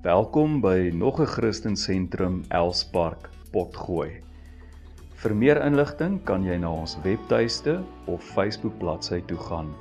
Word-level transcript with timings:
Welkom 0.00 0.62
by 0.64 0.90
nog 0.94 1.20
'n 1.20 1.26
Christen 1.26 1.76
Sentrum 1.76 2.44
Elspark 2.48 3.28
Potgooi. 3.52 4.22
Vir 5.14 5.34
meer 5.34 5.60
inligting 5.64 6.24
kan 6.24 6.42
jy 6.44 6.56
na 6.56 6.72
ons 6.72 6.96
webtuiste 7.04 7.84
of 8.06 8.24
Facebook 8.24 8.78
bladsy 8.78 9.20
toe 9.20 9.36
gaan. 9.36 9.74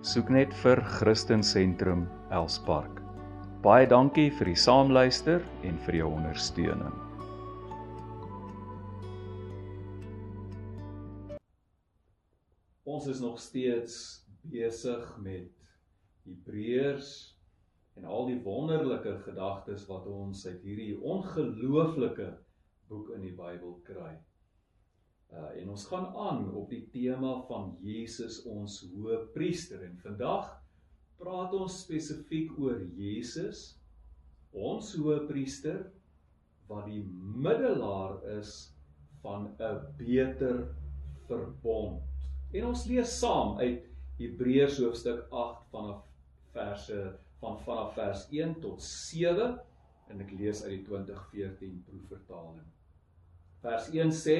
Soek 0.00 0.28
net 0.28 0.54
vir 0.54 0.80
Christen 0.80 1.42
Sentrum 1.44 2.08
Elspark. 2.30 3.02
Baie 3.62 3.86
dankie 3.86 4.30
vir 4.30 4.46
die 4.46 4.56
saamluister 4.56 5.44
en 5.62 5.78
vir 5.78 5.94
jou 5.94 6.08
ondersteuning. 6.08 6.96
Ons 12.84 13.06
is 13.06 13.20
nog 13.20 13.38
steeds 13.40 14.24
besig 14.40 15.16
met 15.18 15.52
Hebreërs 16.24 17.35
en 17.96 18.04
al 18.04 18.26
die 18.28 18.38
wonderlike 18.44 19.16
gedagtes 19.24 19.86
wat 19.88 20.06
ons 20.10 20.44
uit 20.46 20.62
hierdie 20.64 20.94
ongelooflike 21.00 22.28
boek 22.90 23.10
in 23.16 23.24
die 23.24 23.34
Bybel 23.36 23.78
kry. 23.86 24.12
Uh 25.32 25.48
en 25.60 25.72
ons 25.74 25.86
gaan 25.90 26.06
aan 26.28 26.44
op 26.54 26.70
die 26.70 26.84
tema 26.92 27.32
van 27.48 27.72
Jesus 27.82 28.42
ons 28.46 28.78
Hoëpriester 28.92 29.82
en 29.88 29.96
vandag 30.04 30.52
praat 31.18 31.54
ons 31.56 31.80
spesifiek 31.82 32.52
oor 32.60 32.78
Jesus 32.94 33.72
ons 34.52 34.92
Hoëpriester 34.96 35.86
wat 36.70 36.86
die 36.88 37.02
middelaar 37.46 38.20
is 38.38 38.72
van 39.22 39.48
'n 39.58 39.80
beter 39.98 40.68
verbond. 41.26 42.02
En 42.52 42.66
ons 42.66 42.86
lees 42.86 43.18
saam 43.18 43.58
uit 43.58 43.84
Hebreërs 44.18 44.78
hoofstuk 44.78 45.26
8 45.30 45.64
vanaf 45.70 46.04
verse 46.52 47.00
van 47.40 47.58
vanaf 47.64 47.94
vers 47.94 48.26
1 48.30 48.60
tot 48.60 48.82
7 48.82 49.58
en 50.08 50.22
ek 50.22 50.32
lees 50.38 50.62
uit 50.64 50.78
die 50.78 50.84
2014 50.86 51.82
proefvertaling. 51.88 52.66
Vers 53.64 53.90
1 53.92 54.14
sê 54.14 54.38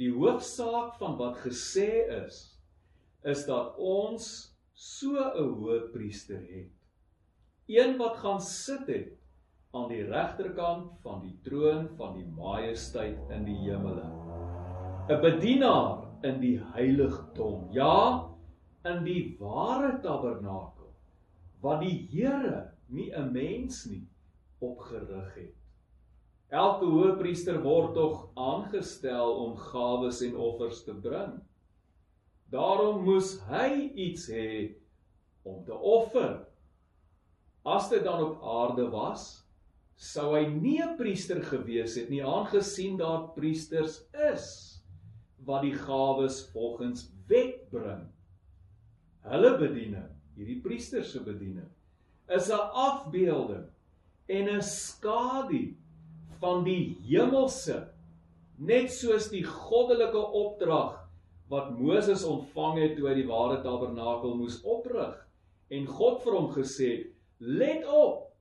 die 0.00 0.12
hoofsaak 0.14 0.96
van 1.00 1.18
wat 1.20 1.40
gesê 1.44 1.90
is 2.22 2.44
is 3.28 3.44
dat 3.46 3.76
ons 3.78 4.28
so 4.74 5.14
'n 5.14 5.50
hoë 5.58 5.92
priester 5.92 6.40
het. 6.40 6.72
Een 7.68 7.96
wat 7.98 8.16
gaan 8.16 8.40
sit 8.40 8.86
het 8.86 9.12
aan 9.72 9.88
die 9.88 10.02
regterkant 10.04 10.98
van 11.04 11.22
die 11.22 11.36
troon 11.42 11.88
van 11.96 12.16
die 12.18 12.26
majesteit 12.26 13.18
in 13.30 13.44
die 13.44 13.58
hemele. 13.68 14.08
'n 15.08 15.20
Bedienaar 15.20 16.08
in 16.22 16.40
die 16.40 16.58
heiligdom. 16.74 17.68
Ja, 17.70 18.28
in 18.84 19.04
die 19.04 19.36
ware 19.38 20.00
tabernakel 20.00 20.81
wat 21.62 21.82
die 21.84 22.08
Here 22.10 22.72
nie 22.88 23.10
'n 23.14 23.32
mens 23.32 23.84
nie 23.86 24.06
opgerig 24.60 25.34
het. 25.34 25.54
Elke 26.52 26.84
hoëpriester 26.84 27.62
word 27.62 27.94
tog 27.94 28.28
aangestel 28.36 29.36
om 29.44 29.56
gawes 29.56 30.20
en 30.22 30.36
offers 30.36 30.84
te 30.84 30.94
bring. 30.94 31.40
Daarom 32.50 33.04
moes 33.04 33.38
hy 33.48 33.90
iets 33.94 34.28
hê 34.28 34.74
om 35.42 35.64
te 35.64 35.72
offer. 35.74 36.44
As 37.64 37.88
dit 37.88 38.04
dan 38.04 38.20
op 38.22 38.42
aarde 38.42 38.90
was, 38.90 39.46
sou 39.96 40.34
hy 40.36 40.46
nie 40.46 40.82
'n 40.82 40.96
priester 40.96 41.42
gewees 41.42 41.94
het 41.94 42.10
nie 42.10 42.24
aangesien 42.24 42.96
daar 42.98 43.32
priesters 43.34 44.02
is 44.12 44.46
wat 45.46 45.62
die 45.62 45.74
gawes 45.74 46.50
volgens 46.52 47.10
wet 47.26 47.70
bring. 47.70 48.12
Hulle 49.22 49.58
bediening 49.58 50.11
hierdie 50.36 50.60
priester 50.64 51.04
se 51.04 51.20
bediening 51.20 51.68
is 52.28 52.50
'n 52.50 52.70
afbeelding 52.86 53.66
en 54.28 54.48
'n 54.48 54.62
skadu 54.62 55.74
van 56.40 56.64
die 56.64 56.96
hemelse 57.08 57.78
net 58.58 58.92
soos 58.92 59.30
die 59.30 59.44
goddelike 59.44 60.22
opdrag 60.42 60.98
wat 61.48 61.78
Moses 61.78 62.24
ontvang 62.24 62.78
het 62.78 62.96
toe 62.96 63.08
hy 63.08 63.14
die 63.14 63.28
ware 63.28 63.62
tabernakel 63.62 64.36
moes 64.36 64.62
oprig 64.64 65.16
en 65.70 65.86
God 65.86 66.22
vir 66.24 66.32
hom 66.38 66.50
gesê 66.52 66.90
het 66.96 67.12
let 67.42 67.84
op 67.88 68.32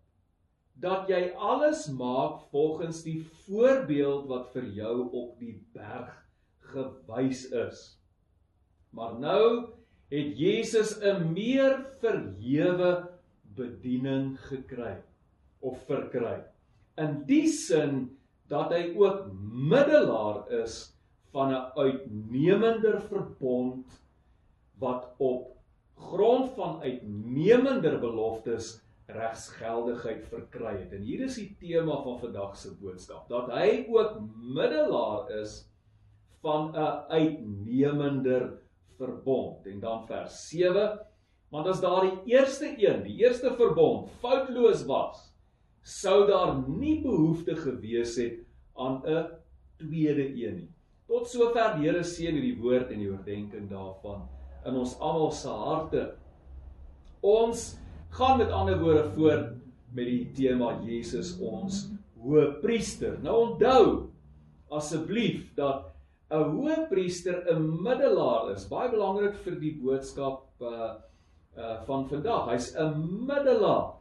dat 0.82 1.10
jy 1.10 1.34
alles 1.38 1.88
maak 1.94 2.42
volgens 2.54 3.04
die 3.06 3.20
voorbeeld 3.46 4.28
wat 4.30 4.50
vir 4.54 4.66
jou 4.78 4.96
op 5.10 5.40
die 5.40 5.58
berg 5.74 6.14
gewys 6.72 7.44
is. 7.52 7.82
Maar 8.96 9.20
nou 9.20 9.44
het 10.12 10.38
Jesus 10.38 11.00
'n 11.00 11.32
meer 11.34 11.86
verhewe 12.00 13.10
bediening 13.56 14.40
gekry 14.50 15.00
of 15.60 15.86
verkry. 15.88 16.44
In 16.98 17.24
die 17.26 17.48
sin 17.48 18.18
dat 18.52 18.74
hy 18.76 18.92
ook 18.98 19.32
middelaar 19.52 20.52
is 20.52 20.92
van 21.32 21.54
'n 21.54 21.72
uitnemender 21.76 23.02
verbond 23.02 24.02
wat 24.80 25.14
op 25.18 25.56
grond 25.96 26.52
van 26.58 26.82
uitnemender 26.82 28.00
beloftes 28.00 28.82
regsgeldigheid 29.06 30.26
verkry 30.28 30.78
het. 30.78 30.92
En 30.92 31.02
hier 31.02 31.24
is 31.28 31.36
die 31.36 31.56
tema 31.60 32.02
van 32.04 32.20
vandag 32.20 32.58
se 32.58 32.76
boodskap, 32.82 33.30
dat 33.30 33.52
hy 33.52 33.86
ook 33.88 34.20
middelaar 34.36 35.30
is 35.40 35.68
van 36.42 36.72
'n 36.76 37.08
uitnemender 37.08 38.60
verbond. 39.02 39.66
En 39.68 39.82
dan 39.82 40.06
vers 40.08 40.38
7, 40.50 41.00
want 41.52 41.68
as 41.68 41.82
daar 41.84 42.06
die 42.06 42.36
eerste 42.38 42.70
een, 42.78 43.04
die 43.04 43.18
eerste 43.26 43.52
verbond 43.58 44.12
foutloos 44.22 44.86
was, 44.90 45.28
sou 45.82 46.24
daar 46.30 46.54
nie 46.70 47.00
behoefte 47.02 47.58
gewees 47.58 48.16
het 48.22 48.44
aan 48.78 49.02
'n 49.06 49.26
tweede 49.82 50.28
een 50.30 50.56
nie. 50.56 50.70
Tot 51.08 51.28
sover 51.28 51.76
die 51.76 51.90
Here 51.90 52.04
seën 52.04 52.38
hierdie 52.38 52.62
woord 52.62 52.92
en 52.92 53.00
die 53.00 53.10
oordeenking 53.12 53.70
daarvan 53.70 54.28
in 54.66 54.78
ons 54.78 54.94
almal 55.00 55.32
se 55.32 55.50
harte. 55.50 56.04
Ons 57.22 57.78
gaan 58.10 58.38
met 58.38 58.52
ander 58.52 58.80
woorde 58.80 59.10
voort 59.16 59.52
met 59.92 60.06
die 60.06 60.32
tema 60.36 60.80
Jesus 60.86 61.34
ons 61.40 61.90
hoëpriester. 62.22 63.18
Nou 63.24 63.36
onthou 63.50 64.10
asseblief 64.70 65.50
dat 65.56 65.91
'n 66.32 66.52
hoëpriester 66.56 67.44
'n 67.52 67.64
middelaar 67.84 68.52
is. 68.56 68.68
Baie 68.70 68.90
belangrik 68.90 69.36
vir 69.46 69.60
die 69.60 69.76
boodskap 69.84 70.44
uh 70.62 70.94
uh 71.58 71.84
van 71.86 72.08
vandag. 72.08 72.50
Hy's 72.50 72.76
'n 72.76 73.26
middelaar. 73.28 73.94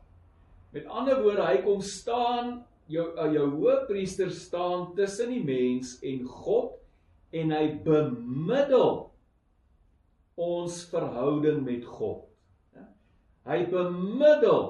Met 0.73 0.87
ander 0.87 1.23
woorde, 1.23 1.43
hy 1.43 1.63
kom 1.63 1.81
staan 1.81 2.65
jou 2.87 3.07
uh, 3.19 3.33
jou 3.35 3.47
hoëpriester 3.51 4.31
staan 4.31 4.95
tussen 4.95 5.31
die 5.35 5.45
mens 5.45 5.99
en 6.03 6.25
God 6.25 6.79
en 7.31 7.51
hy 7.55 7.67
bemiddel 7.85 9.11
ons 10.41 10.81
verhouding 10.91 11.63
met 11.67 11.85
God. 11.85 12.25
Ja? 12.75 12.87
Hy 13.51 13.61
bemiddel 13.71 14.67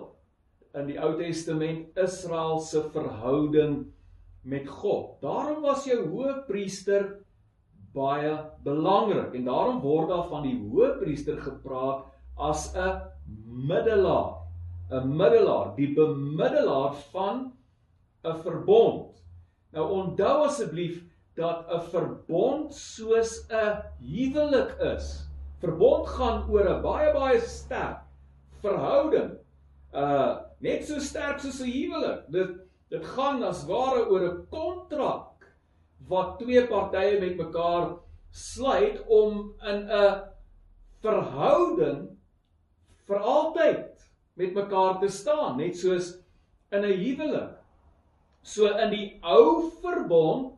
in 0.77 0.91
die 0.91 0.99
Ou 1.03 1.15
Testament 1.19 1.99
Israel 1.99 2.61
se 2.65 2.83
verhouding 2.95 3.91
met 4.43 4.69
God. 4.69 5.19
Daarom 5.25 5.65
was 5.65 5.87
jou 5.89 6.01
hoëpriester 6.09 7.19
baie 7.95 8.35
belangrik 8.65 9.35
en 9.35 9.45
daarom 9.45 9.81
word 9.83 10.09
daar 10.09 10.29
van 10.31 10.45
die 10.47 10.57
hoëpriester 10.59 11.41
gepraat 11.43 12.07
as 12.37 12.75
'n 12.75 13.01
middelaar, 13.47 14.37
'n 14.91 15.17
middelaar, 15.17 15.75
die 15.77 15.95
bemiddelaar 15.95 16.95
van 17.13 17.53
'n 18.25 18.37
verbond. 18.43 19.23
Nou 19.73 19.91
onthou 19.91 20.45
asseblief 20.47 21.03
dat 21.35 21.67
'n 21.69 21.81
verbond 21.91 22.75
soos 22.75 23.47
'n 23.49 23.83
huwelik 23.99 24.77
is. 24.95 25.27
Verbond 25.59 26.09
gaan 26.09 26.51
oor 26.51 26.69
'n 26.69 26.83
baie 26.83 27.13
baie 27.13 27.41
sterk 27.41 28.01
verhouding. 28.61 29.39
Uh 29.95 30.37
net 30.61 30.85
so 30.87 30.99
sterk 30.99 31.39
soos 31.41 31.61
'n 31.61 31.71
huwelik. 31.71 32.25
Dit 32.29 32.51
dit 32.89 33.07
gaan 33.07 33.43
as 33.43 33.67
ware 33.67 34.09
oor 34.11 34.21
'n 34.21 34.47
kontrak 34.51 35.30
wat 36.11 36.39
twee 36.41 36.63
partye 36.67 37.21
met 37.21 37.39
mekaar 37.39 37.93
sluit 38.31 38.99
om 39.07 39.55
in 39.67 39.87
'n 39.87 40.23
verhouding 41.03 42.09
vir 43.07 43.19
altyd 43.19 44.09
met 44.35 44.55
mekaar 44.55 45.01
te 45.01 45.09
staan, 45.09 45.57
net 45.57 45.77
soos 45.77 46.19
in 46.71 46.85
'n 46.85 46.99
huwelik. 47.03 47.59
So 48.43 48.67
in 48.67 48.91
die 48.91 49.19
ou 49.23 49.71
verbond, 49.83 50.57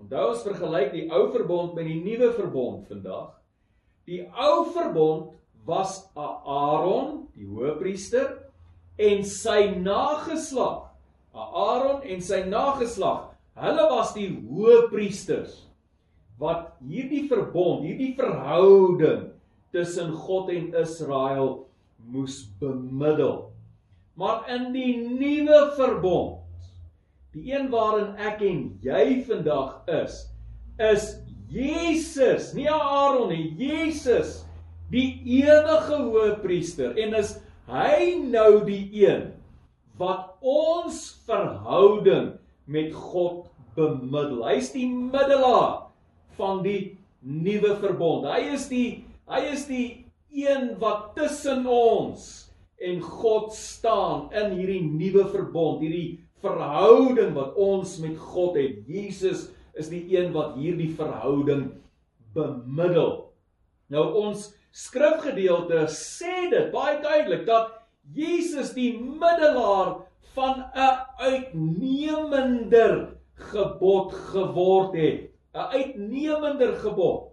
onthou 0.00 0.28
ons 0.28 0.42
vergelyk 0.42 0.92
die 0.92 1.10
ou 1.10 1.30
verbond 1.32 1.74
met 1.74 1.86
die 1.86 2.00
nuwe 2.02 2.32
verbond 2.32 2.86
vandag. 2.88 3.30
Die 4.04 4.22
ou 4.32 4.64
verbond 4.72 5.32
was 5.64 6.10
Aaron, 6.14 7.28
die 7.34 7.46
hoëpriester, 7.46 8.38
en 8.96 9.24
sy 9.24 9.74
nageslag. 9.76 10.90
Aaron 11.32 12.02
en 12.02 12.20
sy 12.20 12.42
nageslag 12.44 13.37
Hulle 13.58 13.88
was 13.90 14.12
die 14.14 14.28
hoëpriesters 14.30 15.64
wat 16.38 16.76
hierdie 16.86 17.24
verbond, 17.30 17.82
hierdie 17.82 18.12
verhouding 18.18 19.32
tussen 19.74 20.12
God 20.14 20.52
en 20.54 20.70
Israel 20.78 21.64
moes 22.08 22.44
bemiddel. 22.60 23.48
Maar 24.18 24.46
in 24.54 24.70
die 24.74 24.94
nuwe 25.02 25.58
verbond, 25.78 26.44
die 27.34 27.52
een 27.52 27.68
waarin 27.70 28.14
ek 28.18 28.42
en 28.46 28.62
jy 28.82 29.02
vandag 29.26 29.82
is, 29.90 30.22
is 30.78 31.10
Jesus, 31.50 32.52
nie 32.54 32.68
Aaron 32.70 33.30
nie, 33.32 33.50
Jesus, 33.58 34.42
die 34.92 35.18
ewige 35.42 35.98
hoëpriester 36.06 36.96
en 37.00 37.16
is 37.18 37.34
hy 37.68 38.14
nou 38.22 38.62
die 38.64 38.84
een 39.02 39.30
wat 40.00 40.38
ons 40.40 41.02
verhouding 41.26 42.36
met 42.70 42.94
God 42.94 43.47
bemiddel. 43.78 44.42
Hy's 44.48 44.72
die 44.74 44.88
middelaar 44.90 45.88
van 46.38 46.62
die 46.66 46.98
nuwe 47.22 47.76
verbond. 47.82 48.26
Hy 48.30 48.54
is 48.54 48.68
die 48.70 49.04
hy 49.28 49.42
is 49.52 49.66
die 49.68 50.08
een 50.32 50.74
wat 50.80 51.12
tussen 51.16 51.66
ons 51.68 52.48
en 52.78 53.00
God 53.02 53.52
staan 53.56 54.28
in 54.32 54.54
hierdie 54.56 54.84
nuwe 54.86 55.26
verbond, 55.32 55.82
hierdie 55.82 56.20
verhouding 56.42 57.34
wat 57.36 57.56
ons 57.58 57.96
met 58.02 58.16
God 58.30 58.56
het. 58.58 58.84
Jesus 58.86 59.48
is 59.78 59.90
die 59.90 60.04
een 60.14 60.30
wat 60.34 60.56
hierdie 60.58 60.90
verhouding 60.96 61.68
bemiddel. 62.36 63.28
Nou 63.92 64.04
ons 64.22 64.50
skrifgedeelte 64.74 65.86
sê 65.92 66.48
dit 66.52 66.70
baie 66.74 66.98
duidelik 67.02 67.46
dat 67.48 67.74
Jesus 68.14 68.72
die 68.76 68.94
middelaar 68.98 69.98
van 70.36 70.64
'n 70.74 70.94
uitnemender 71.18 73.17
gebod 73.38 74.12
geword 74.32 74.94
het. 74.94 75.30
'n 75.54 75.70
Uitnemender 75.74 76.74
gebod. 76.82 77.32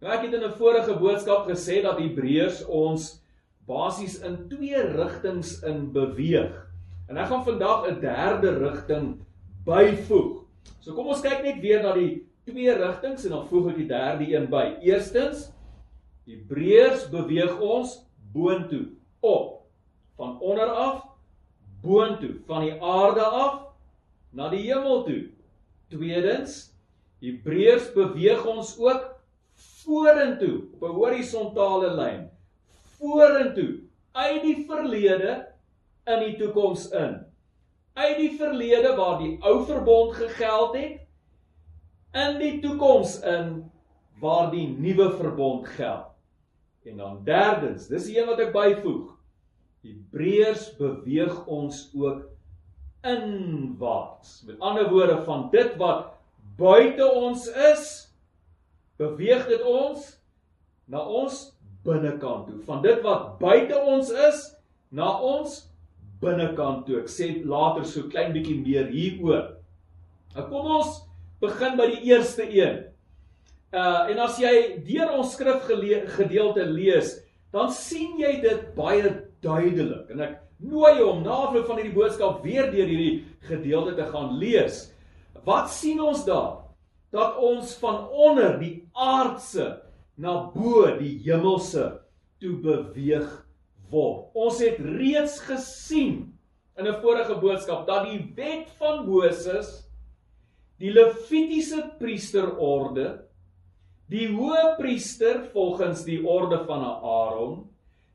Nou 0.00 0.12
ek 0.12 0.24
het 0.26 0.34
in 0.34 0.44
'n 0.44 0.58
vorige 0.58 0.94
boodskap 0.98 1.46
gesê 1.48 1.82
dat 1.82 1.98
Hebreërs 1.98 2.64
ons 2.66 3.22
basies 3.66 4.20
in 4.20 4.48
twee 4.48 4.82
rigtings 4.82 5.62
in 5.62 5.92
beweeg. 5.92 6.52
En 7.08 7.16
ek 7.16 7.26
gaan 7.26 7.44
vandag 7.44 7.88
'n 7.88 8.00
derde 8.00 8.58
rigting 8.58 9.20
byvoeg. 9.64 10.44
So 10.80 10.94
kom 10.94 11.06
ons 11.06 11.20
kyk 11.20 11.42
net 11.42 11.60
weer 11.60 11.82
na 11.82 11.92
die 11.92 12.26
twee 12.44 12.74
rigtings 12.74 13.24
en 13.24 13.30
dan 13.30 13.46
voeg 13.46 13.70
ek 13.70 13.76
die 13.76 13.88
derde 13.88 14.26
een 14.34 14.48
by. 14.50 14.76
Eerstens 14.82 15.52
Hebreërs 16.26 17.08
beweeg 17.10 17.58
ons 17.60 18.06
boontoe, 18.32 18.86
op, 19.20 19.66
van 20.16 20.40
onder 20.40 20.70
af 20.70 21.02
boontoe, 21.82 22.36
van 22.46 22.60
die 22.60 22.82
aarde 22.82 23.22
af 23.22 23.71
na 24.32 24.48
die 24.52 24.64
hemel 24.66 25.04
toe. 25.06 25.22
Tweedens, 25.92 26.72
Hebreërs 27.22 27.92
beweeg 27.94 28.44
ons 28.48 28.74
ook 28.80 29.08
vorentoe 29.82 30.62
op 30.74 30.82
'n 30.88 30.96
horisontale 30.96 31.90
lyn. 31.94 32.30
Vorentoe 32.98 33.80
uit 34.12 34.42
die 34.42 34.64
verlede 34.66 35.46
in 36.06 36.18
die 36.24 36.36
toekoms 36.36 36.88
in. 36.90 37.20
Uit 37.94 38.16
die 38.16 38.32
verlede 38.38 38.96
waar 38.96 39.18
die 39.18 39.36
ou 39.40 39.64
verbond 39.66 40.14
gegeld 40.16 40.76
het 40.76 41.00
in 42.12 42.38
die 42.38 42.60
toekoms 42.60 43.20
in 43.20 43.70
waar 44.20 44.50
die 44.50 44.68
nuwe 44.68 45.10
verbond 45.16 45.66
geld. 45.66 46.08
En 46.84 46.96
dan 46.96 47.24
derdens, 47.24 47.86
dis 47.86 48.08
die 48.10 48.18
een 48.18 48.26
wat 48.26 48.40
ek 48.42 48.52
byvoeg. 48.52 49.10
Hebreërs 49.82 50.76
beweeg 50.78 51.46
ons 51.46 51.90
ook 51.94 52.31
inwaarts. 53.02 54.42
Met 54.46 54.60
ander 54.60 54.90
woorde 54.90 55.22
van 55.24 55.48
dit 55.50 55.76
wat 55.76 56.12
buite 56.56 57.06
ons 57.12 57.46
is, 57.72 57.88
beweeg 59.00 59.46
dit 59.50 59.62
ons 59.66 60.04
na 60.86 61.02
ons 61.02 61.40
binnekant 61.86 62.46
toe. 62.46 62.60
Van 62.66 62.82
dit 62.84 63.00
wat 63.02 63.38
buite 63.42 63.78
ons 63.78 64.10
is 64.28 64.44
na 64.94 65.08
ons 65.18 65.56
binnekant 66.22 66.86
toe. 66.86 67.00
Ek 67.02 67.10
sê 67.10 67.32
later 67.42 67.86
so 67.88 68.10
klein 68.12 68.34
bietjie 68.36 68.60
meer 68.62 68.90
hieroor. 68.92 69.56
Nou 70.36 70.46
kom 70.48 70.70
ons 70.78 71.02
begin 71.42 71.76
by 71.80 71.88
die 71.90 72.12
eerste 72.12 72.46
een. 72.46 72.84
Uh 73.72 74.12
en 74.12 74.20
as 74.22 74.38
jy 74.40 74.82
deur 74.84 75.16
ons 75.16 75.32
skrifgedeelte 75.34 76.64
lees, 76.68 77.16
dan 77.52 77.72
sien 77.74 78.18
jy 78.20 78.36
dit 78.44 78.68
baie 78.76 79.10
duidelik. 79.44 80.12
En 80.12 80.22
ek 80.28 80.38
nooi 80.62 80.96
jou 80.98 81.08
om 81.10 81.22
na 81.24 81.36
afloop 81.46 81.68
van 81.68 81.80
hierdie 81.80 81.96
boodskap 81.96 82.42
weer 82.44 82.70
deur 82.72 82.90
hierdie 82.90 83.24
gedeelte 83.48 83.94
te 83.98 84.06
gaan 84.10 84.36
lees. 84.40 84.84
Wat 85.46 85.70
sien 85.70 86.00
ons 86.00 86.24
daar? 86.26 86.62
Dat 87.12 87.38
ons 87.42 87.74
van 87.82 88.06
onder 88.08 88.58
die 88.60 88.88
aardse 88.92 89.82
na 90.16 90.38
bo 90.54 90.86
die 90.98 91.18
hemelse 91.24 91.88
toe 92.42 92.54
beweeg 92.62 93.28
word. 93.92 94.30
Ons 94.34 94.60
het 94.64 94.78
reeds 94.80 95.40
gesien 95.46 96.32
in 96.78 96.86
'n 96.86 97.00
vorige 97.02 97.34
boodskap 97.40 97.86
dat 97.86 98.08
die 98.08 98.32
wet 98.36 98.70
van 98.78 99.04
Moses 99.06 99.88
die 100.78 100.90
Levitiese 100.90 101.92
priesterorde 101.98 103.28
die 104.12 104.28
hoëpriester 104.28 105.50
volgens 105.52 106.04
die 106.04 106.20
orde 106.26 106.64
van 106.66 106.84
Aaron, 106.84 107.68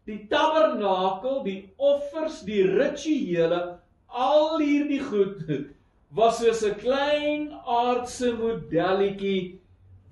die 0.07 0.21
tabernakel, 0.31 1.41
die 1.45 1.59
offers, 1.77 2.41
die 2.47 2.63
rituele, 2.63 3.77
al 4.07 4.57
hierdie 4.61 5.01
goed 5.03 5.43
was 6.15 6.39
soos 6.39 6.63
'n 6.63 6.79
klein 6.79 7.51
aardse 7.67 8.31
modelletjie 8.39 9.59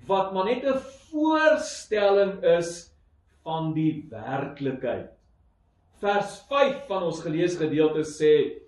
wat 0.06 0.32
maar 0.34 0.44
net 0.44 0.64
'n 0.64 0.78
voorstelling 1.10 2.44
is 2.44 2.92
van 3.42 3.72
die 3.72 4.06
werklikheid. 4.10 5.10
Vers 6.00 6.42
5 6.48 6.86
van 6.86 7.02
ons 7.02 7.22
geleesde 7.24 7.64
gedeelte 7.64 8.04
sê: 8.04 8.60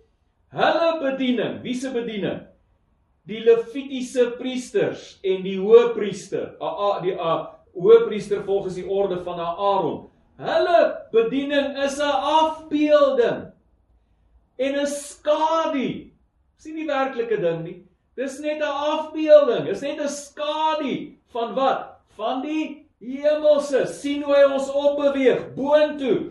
"Hulle 0.49 0.91
bediening, 1.01 1.63
wie 1.63 1.75
se 1.75 1.91
bediening? 1.93 2.49
die 3.29 3.43
Levitiese 3.45 4.31
priesters 4.39 5.19
en 5.27 5.43
die 5.45 5.59
hoëpriester, 5.61 6.55
die 7.05 7.15
hoëpriester 7.19 8.41
volgens 8.47 8.79
die 8.81 8.87
orde 8.89 9.21
van 9.25 9.43
Aaron. 9.45 10.07
Hulle 10.39 10.81
bediening 11.13 11.77
is 11.85 11.99
'n 11.99 12.15
afbeelding 12.39 13.53
en 14.59 14.79
'n 14.79 14.87
skadu. 14.87 16.11
Sien 16.57 16.77
die 16.77 16.87
werklike 16.87 17.41
ding 17.41 17.65
nie. 17.65 17.83
Dis 18.17 18.39
net 18.39 18.63
'n 18.63 18.75
afbeelding. 18.93 19.67
Dis 19.67 19.81
net 19.81 20.01
'n 20.01 20.09
skadu 20.09 21.15
van 21.33 21.55
wat? 21.55 22.01
Van 22.17 22.43
die 22.43 22.87
hemelse. 23.01 23.87
sien 23.87 24.23
hoe 24.23 24.35
hy 24.35 24.45
ons 24.53 24.71
opbeweeg 24.71 25.55
boontoe 25.55 26.31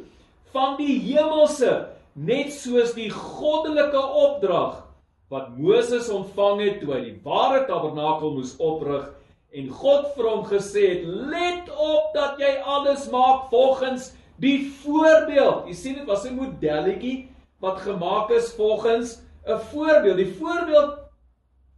van 0.51 0.75
die 0.77 0.97
hemelse, 0.99 1.87
net 2.13 2.51
soos 2.53 2.93
die 2.97 3.09
goddelike 3.13 3.99
opdrag 3.99 4.83
wat 5.29 5.51
Moses 5.57 6.09
ontvang 6.09 6.61
het 6.63 6.79
toe 6.81 6.93
hy 6.93 7.01
die 7.03 7.17
ware 7.23 7.65
tabernakel 7.67 8.31
moes 8.37 8.55
oprig 8.63 9.09
en 9.51 9.69
God 9.69 10.11
vir 10.15 10.29
hom 10.29 10.45
gesê 10.45 10.83
het: 10.89 11.05
"Let 11.05 11.69
op 11.71 12.13
dat 12.13 12.39
jy 12.39 12.57
alles 12.63 13.09
maak 13.09 13.49
volgens 13.49 14.13
die 14.39 14.71
voorbeeld." 14.83 15.67
Jy 15.67 15.73
sien 15.73 15.95
dit 15.95 16.05
was 16.05 16.25
'n 16.25 16.35
modelletjie 16.35 17.29
wat 17.59 17.81
gemaak 17.81 18.29
is 18.29 18.53
volgens 18.53 19.21
'n 19.45 19.59
voorbeeld. 19.59 20.17
Die 20.17 20.33
voorbeeld 20.33 20.99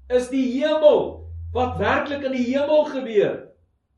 is 0.07 0.29
die 0.29 0.61
hemel 0.61 1.25
wat 1.53 1.77
werklik 1.77 2.23
in 2.23 2.31
die 2.31 2.55
hemel 2.55 2.85
gebeur. 2.85 3.47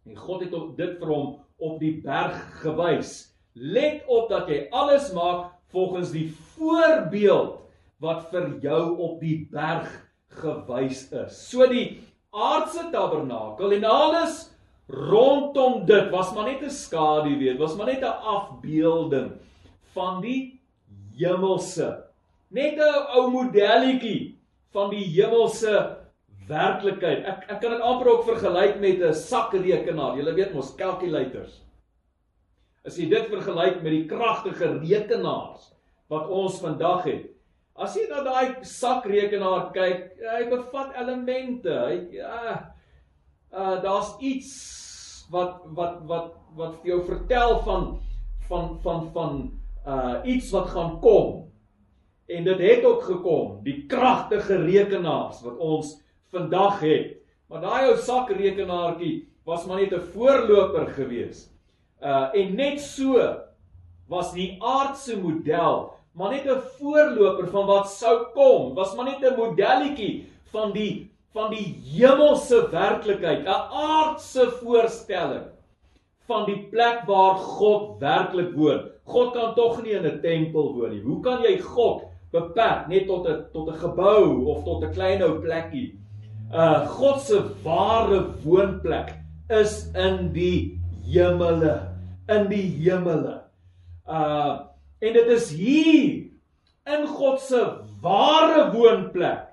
En 0.06 0.16
God 0.16 0.42
het 0.42 0.54
dit 0.78 0.98
vir 1.00 1.08
hom 1.08 1.40
op 1.58 1.80
die 1.80 2.02
berg 2.02 2.62
gewys. 2.62 3.32
Let 3.54 4.06
op 4.08 4.30
dat 4.30 4.48
jy 4.48 4.68
alles 4.70 5.12
maak 5.14 5.52
volgens 5.72 6.12
die 6.12 6.30
voorbeeld 6.56 7.60
wat 8.02 8.30
vir 8.32 8.58
jou 8.64 8.98
op 8.98 9.20
die 9.22 9.48
berg 9.52 9.90
gewys 10.42 11.12
is. 11.12 11.50
So 11.50 11.68
die 11.68 12.02
aardse 12.32 12.88
tabernakel 12.92 13.74
en 13.76 13.84
alles 13.84 14.48
rondom 14.88 15.86
dit 15.86 16.10
was 16.12 16.34
maar 16.34 16.48
net 16.48 16.64
'n 16.64 16.70
skadu 16.70 17.38
weet, 17.40 17.58
was 17.58 17.76
maar 17.76 17.86
net 17.86 18.04
'n 18.04 18.24
afbeelding 18.36 19.32
van 19.94 20.22
die 20.22 20.60
hemelse. 21.18 22.04
Net 22.50 22.78
'n 22.78 23.08
ou 23.16 23.30
modelletjie 23.32 24.38
van 24.72 24.90
die 24.90 25.04
hemelse 25.04 25.98
werklikheid. 26.48 27.26
Ek 27.26 27.50
ek 27.50 27.62
kan 27.62 27.72
dit 27.72 27.82
amper 27.82 28.08
ook 28.08 28.24
vergelyk 28.24 28.80
met 28.80 29.02
'n 29.02 29.14
sakrekenaar. 29.14 30.18
Jy 30.18 30.34
weet 30.34 30.54
mos 30.54 30.76
calculators. 30.76 31.62
As 32.86 32.98
jy 32.98 33.10
dit 33.10 33.28
vergelyk 33.28 33.82
met 33.84 33.92
die 33.92 34.06
kragtige 34.06 34.80
rekenaars 34.80 35.74
wat 36.08 36.28
ons 36.28 36.60
vandag 36.60 37.04
het, 37.04 37.26
As 37.82 37.96
jy 37.98 38.04
na 38.12 38.22
daai 38.22 38.62
sakrekenaar 38.68 39.72
kyk, 39.74 40.12
hy 40.22 40.44
bevat 40.52 40.94
elemente. 41.02 41.74
Hy 41.74 41.96
ja, 42.14 42.60
uh 43.52 43.78
daar's 43.82 44.14
iets 44.22 44.52
wat 45.34 45.64
wat 45.78 46.04
wat 46.06 46.28
wat 46.60 46.76
vir 46.82 46.92
jou 46.92 47.00
vertel 47.08 47.58
van 47.66 47.88
van 48.50 48.76
van 48.84 49.08
van 49.16 49.40
uh 49.88 50.20
iets 50.30 50.52
wat 50.54 50.70
gaan 50.76 51.00
kom. 51.02 51.48
En 52.30 52.46
dit 52.46 52.62
het 52.64 52.86
ook 52.86 53.02
gekom, 53.04 53.58
die 53.66 53.88
kragtige 53.90 54.62
rekenaars 54.62 55.42
wat 55.44 55.58
ons 55.58 55.96
vandag 56.32 56.84
het. 56.86 57.18
Maar 57.50 57.66
daai 57.66 57.90
ou 57.90 57.96
sakrekenaartjie 57.98 59.16
was 59.44 59.66
maar 59.66 59.82
net 59.82 59.96
'n 59.98 60.06
voorloper 60.14 60.86
gewees. 61.00 61.50
Uh 61.98 62.30
en 62.34 62.56
net 62.56 62.80
so 62.80 63.18
was 64.08 64.34
die 64.38 64.58
aardse 64.62 65.18
model 65.18 66.01
maar 66.14 66.32
net 66.32 66.46
'n 66.46 66.62
voorloper 66.78 67.48
van 67.48 67.66
wat 67.66 67.90
sou 67.90 68.32
kom. 68.34 68.74
Was 68.76 68.96
maar 68.96 69.06
net 69.06 69.24
'n 69.24 69.38
modelletjie 69.38 70.28
van 70.52 70.72
die 70.72 71.10
van 71.34 71.50
die 71.50 71.80
hemelse 71.96 72.70
werklikheid, 72.72 73.46
'n 73.46 73.72
aardse 73.72 74.52
voorstelling 74.62 75.46
van 76.28 76.46
die 76.46 76.68
plek 76.72 77.04
waar 77.08 77.36
God 77.36 78.00
werklik 78.00 78.54
woon. 78.56 78.90
God 79.04 79.34
kan 79.34 79.56
tog 79.56 79.82
nie 79.84 79.92
in 79.92 80.06
'n 80.06 80.22
tempel 80.22 80.74
woon 80.74 80.92
nie. 80.92 81.02
Hoe 81.02 81.20
kan 81.20 81.42
jy 81.42 81.60
God 81.60 82.04
beperk 82.32 82.88
net 82.88 83.08
tot 83.08 83.28
'n 83.28 83.46
tot 83.54 83.70
'n 83.70 83.80
gebou 83.80 84.46
of 84.46 84.64
tot 84.64 84.84
'n 84.84 84.94
klein 84.94 85.24
ou 85.24 85.40
plekkie? 85.40 86.00
Uh 86.54 86.88
God 86.88 87.22
se 87.22 87.42
ware 87.64 88.26
woonplek 88.44 89.16
is 89.50 89.92
in 89.96 90.34
die 90.34 90.80
hemele, 91.06 91.88
in 92.28 92.50
die 92.50 92.68
hemele. 92.84 93.42
Uh 94.08 94.71
en 95.02 95.14
dit 95.18 95.32
is 95.34 95.50
hier 95.58 96.28
in 96.92 97.08
God 97.08 97.42
se 97.42 97.62
ware 98.02 98.70
woonplek 98.74 99.48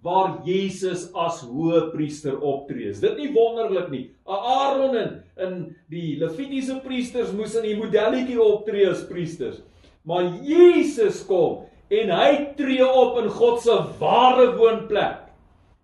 waar 0.00 0.38
Jesus 0.46 1.10
as 1.12 1.42
hoëpriester 1.44 2.38
optree. 2.40 2.88
Is 2.88 3.02
dit 3.02 3.18
nie 3.20 3.30
wonderlik 3.34 3.90
nie? 3.92 4.04
Aaron 4.24 4.96
en 4.96 5.10
in 5.44 5.56
die 5.92 6.14
Levitiese 6.20 6.78
priesters 6.84 7.34
moes 7.36 7.54
in 7.54 7.66
'n 7.68 7.82
modelletjie 7.82 8.40
optree 8.40 8.88
as 8.88 9.04
priesters. 9.06 9.60
Maar 10.04 10.40
Jesus 10.42 11.26
kom 11.26 11.66
en 11.90 12.10
hy 12.10 12.54
tree 12.56 12.86
op 12.86 13.18
in 13.18 13.28
God 13.28 13.60
se 13.60 13.76
ware 13.98 14.56
woonplek. 14.56 15.28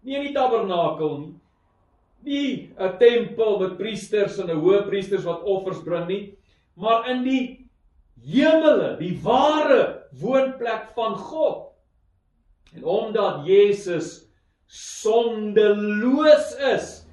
Nie 0.02 0.16
in 0.16 0.26
die 0.28 0.34
tabernakel 0.34 1.18
nie. 1.18 1.34
Nie 2.24 2.70
'n 2.78 2.98
tempel 2.98 3.58
met 3.58 3.76
priesters 3.76 4.38
en 4.38 4.50
'n 4.50 4.60
hoëpriesters 4.60 5.24
wat 5.24 5.42
offers 5.42 5.82
bring 5.84 6.06
nie, 6.08 6.34
maar 6.74 7.10
in 7.10 7.22
die 7.22 7.65
hemele, 8.26 8.96
die 9.00 9.14
ware 9.22 10.08
woonplek 10.20 10.90
van 10.96 11.16
God. 11.16 11.62
En 12.74 12.84
omdat 12.84 13.46
Jesus 13.46 14.26
sondeloos 14.66 16.52
is, 16.74 17.06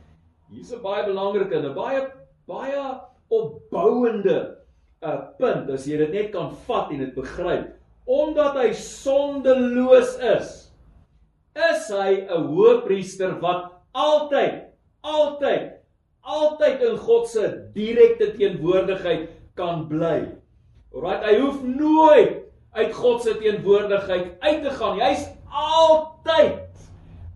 hier's 0.49 0.73
'n 0.73 0.81
baie 0.81 1.05
belangrike 1.05 1.55
en 1.55 1.69
'n 1.69 1.75
baie 1.75 2.01
baie 2.47 2.81
opbouende 3.29 4.57
'n 5.03 5.09
uh, 5.09 5.21
punt 5.37 5.69
as 5.69 5.85
jy 5.87 5.97
dit 5.97 6.11
net 6.11 6.31
kan 6.31 6.51
vat 6.67 6.91
en 6.91 6.99
dit 6.99 7.15
begryp. 7.15 7.71
Omdat 8.05 8.57
hy 8.59 8.73
sondeloos 8.73 10.17
is, 10.19 10.49
is 11.55 11.87
hy 11.89 12.25
'n 12.27 12.49
hoëpriester 12.49 13.39
wat 13.39 13.71
altyd 13.93 14.73
altyd 15.03 15.71
altyd 16.23 16.81
in 16.81 16.97
God 16.97 17.27
se 17.27 17.47
direkte 17.75 18.31
teenwoordigheid 18.37 19.29
kan 19.55 19.87
bly. 19.87 20.42
Alraai, 20.93 21.23
hy 21.25 21.37
hoef 21.41 21.61
nooit 21.65 22.43
uit 22.77 22.93
God 22.93 23.23
se 23.25 23.33
teenwoordigheid 23.41 24.33
uit 24.45 24.61
te 24.63 24.73
gaan. 24.77 24.99
Hy's 25.01 25.25
altyd 25.49 26.61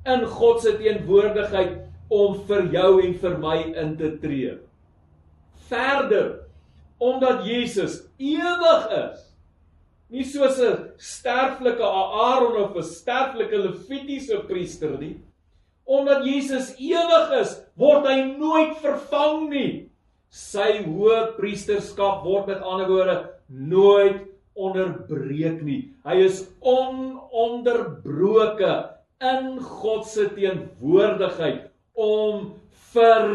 in 0.07 0.25
God 0.29 0.61
se 0.61 0.75
teenwoordigheid 0.77 1.77
om 2.13 2.37
vir 2.47 2.67
jou 2.73 2.91
en 3.03 3.15
vir 3.21 3.37
my 3.41 3.57
in 3.73 3.95
te 3.99 4.11
tree. 4.21 4.55
Verder, 5.67 6.29
omdat 7.01 7.45
Jesus 7.45 8.03
ewig 8.17 8.85
is, 8.97 9.23
nie 10.09 10.23
soos 10.23 10.59
'n 10.61 10.93
sterflike 10.97 11.83
Aaron 11.83 12.61
of 12.63 12.77
'n 12.77 12.83
sterflike 12.83 13.57
Levitiese 13.57 14.39
priester 14.47 14.97
nie, 14.97 15.17
omdat 15.85 16.25
Jesus 16.25 16.75
ewig 16.79 17.41
is, 17.41 17.57
word 17.75 18.07
hy 18.07 18.21
nooit 18.37 18.77
vervang 18.77 19.49
nie. 19.49 19.89
Sy 20.29 20.83
hoë 20.85 21.35
priesterskap 21.37 22.23
word 22.23 22.47
met 22.47 22.61
ander 22.61 22.87
woorde 22.87 23.37
nooit 23.48 24.27
onderbreek 24.58 25.62
nie. 25.66 25.94
Hy 26.08 26.16
is 26.25 26.46
ononderbroke 26.66 28.74
in 29.24 29.60
God 29.62 30.08
se 30.10 30.30
teenwoordigheid 30.36 31.68
om 31.98 32.54
vir 32.94 33.27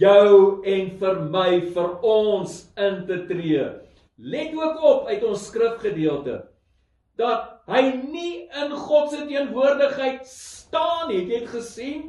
jou 0.00 0.62
en 0.66 0.90
vir 1.00 1.16
my 1.30 1.60
vir 1.74 1.90
ons 2.06 2.72
in 2.80 3.06
te 3.08 3.18
tree. 3.28 3.66
Let 4.20 4.54
ook 4.56 4.82
op 4.84 5.06
uit 5.10 5.24
ons 5.24 5.46
skrifgedeelte 5.50 6.44
dat 7.20 7.60
hy 7.68 7.82
nie 8.08 8.48
in 8.62 8.72
God 8.72 9.10
se 9.12 9.26
teenwoordigheid 9.28 10.24
staan 10.28 11.08
nie. 11.10 11.20
Het 11.20 11.28
jy 11.28 11.40
dit 11.40 11.48
gesien? 11.52 12.02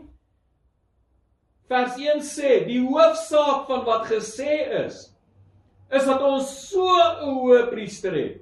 Vers 1.71 1.95
1 1.99 2.23
sê 2.27 2.65
die 2.67 2.81
hoofsaak 2.83 3.67
van 3.69 3.81
wat 3.87 4.03
gesê 4.11 4.53
is 4.85 5.10
is 5.91 6.05
dat 6.07 6.21
ons 6.23 6.47
so 6.69 6.87
'n 6.87 7.35
hoë 7.35 7.69
priester 7.69 8.13
het 8.15 8.41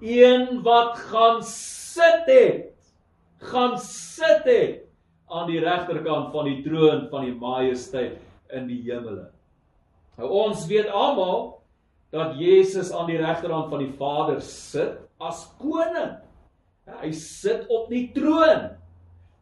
een 0.00 0.62
wat 0.62 0.96
gaan 1.10 1.42
sit 1.42 2.24
het 2.26 2.72
gaan 3.40 3.78
sit 3.78 4.44
het 4.44 4.86
aan 5.28 5.46
die 5.46 5.60
regterkant 5.60 6.32
van 6.32 6.44
die 6.44 6.62
troon 6.64 7.08
van 7.10 7.24
die 7.24 7.34
majesteit 7.34 8.18
in 8.50 8.66
die 8.66 8.82
hemele. 8.82 9.30
Nou 10.18 10.28
ons 10.28 10.66
weet 10.66 10.90
almal 10.90 11.60
dat 12.10 12.34
Jesus 12.38 12.90
aan 12.92 13.06
die 13.06 13.20
regterkant 13.20 13.70
van 13.70 13.84
die 13.84 13.92
Vader 13.96 14.40
sit 14.42 14.98
as 15.20 15.46
koning. 15.60 16.18
Hy 17.00 17.12
sit 17.14 17.68
op 17.70 17.88
die 17.92 18.10
troon. 18.12 18.72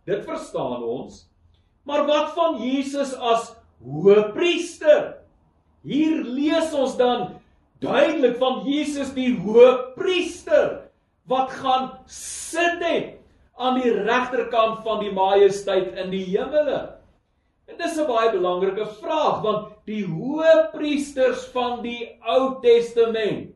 Dit 0.04 0.26
verstaan 0.28 0.82
ons. 0.84 1.24
Maar 1.88 2.04
wat 2.06 2.34
van 2.36 2.60
Jesus 2.60 3.14
as 3.14 3.54
hoëpriester? 3.80 5.17
Hier 5.86 6.22
lees 6.24 6.72
ons 6.74 6.96
dan 6.98 7.40
duidelik 7.82 8.38
van 8.40 8.64
Jesus 8.66 9.12
die 9.14 9.36
hoëpriester 9.38 10.90
wat 11.28 11.52
gaan 11.60 11.90
sit 12.10 12.82
het 12.82 13.14
aan 13.58 13.78
die 13.82 13.92
regterkant 13.92 14.82
van 14.86 15.02
die 15.02 15.12
majesteit 15.12 15.94
in 15.98 16.10
die 16.10 16.24
hemele. 16.30 16.80
En 17.68 17.76
dis 17.76 17.98
'n 17.98 18.06
baie 18.06 18.30
belangrike 18.32 18.86
vraag 19.02 19.42
want 19.42 19.68
die 19.84 20.04
hoëpriesters 20.04 21.46
van 21.52 21.82
die 21.82 22.18
Ou 22.22 22.60
Testament 22.62 23.54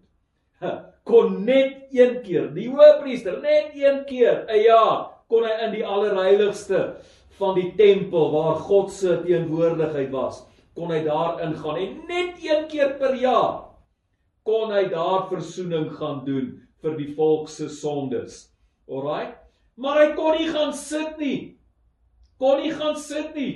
kon 1.04 1.44
net 1.44 1.88
een 1.90 2.20
keer, 2.22 2.52
die 2.54 2.68
hoëpriester 2.70 3.40
net 3.42 3.74
een 3.74 4.04
keer 4.04 4.44
'n 4.48 4.62
jaar 4.62 5.10
kon 5.28 5.44
hy 5.44 5.54
in 5.64 5.72
die 5.72 5.86
allerheiligste 5.86 6.94
van 7.38 7.54
die 7.54 7.72
tempel 7.76 8.30
waar 8.30 8.54
God 8.54 8.90
se 8.92 9.22
teenwoordigheid 9.24 10.10
was, 10.10 10.44
kon 10.76 10.92
hy 10.92 11.02
daar 11.04 11.40
ingaan 11.44 11.80
en 11.80 11.98
net 12.08 12.40
een 12.40 12.66
keer 12.70 12.96
per 13.00 13.14
jaar 13.20 13.72
kon 14.46 14.72
hy 14.74 14.86
daar 14.90 15.28
verzoening 15.30 15.90
gaan 15.98 16.22
doen 16.26 16.54
vir 16.82 16.96
die 16.98 17.12
volk 17.14 17.50
se 17.50 17.68
sondes. 17.70 18.48
Alraai? 18.90 19.34
Maar 19.78 20.00
hy 20.00 20.08
kon 20.16 20.38
nie 20.38 20.48
gaan 20.50 20.72
sit 20.76 21.20
nie. 21.20 21.36
Kon 22.42 22.58
nie 22.62 22.72
gaan 22.74 22.98
sit 22.98 23.36
nie. 23.38 23.52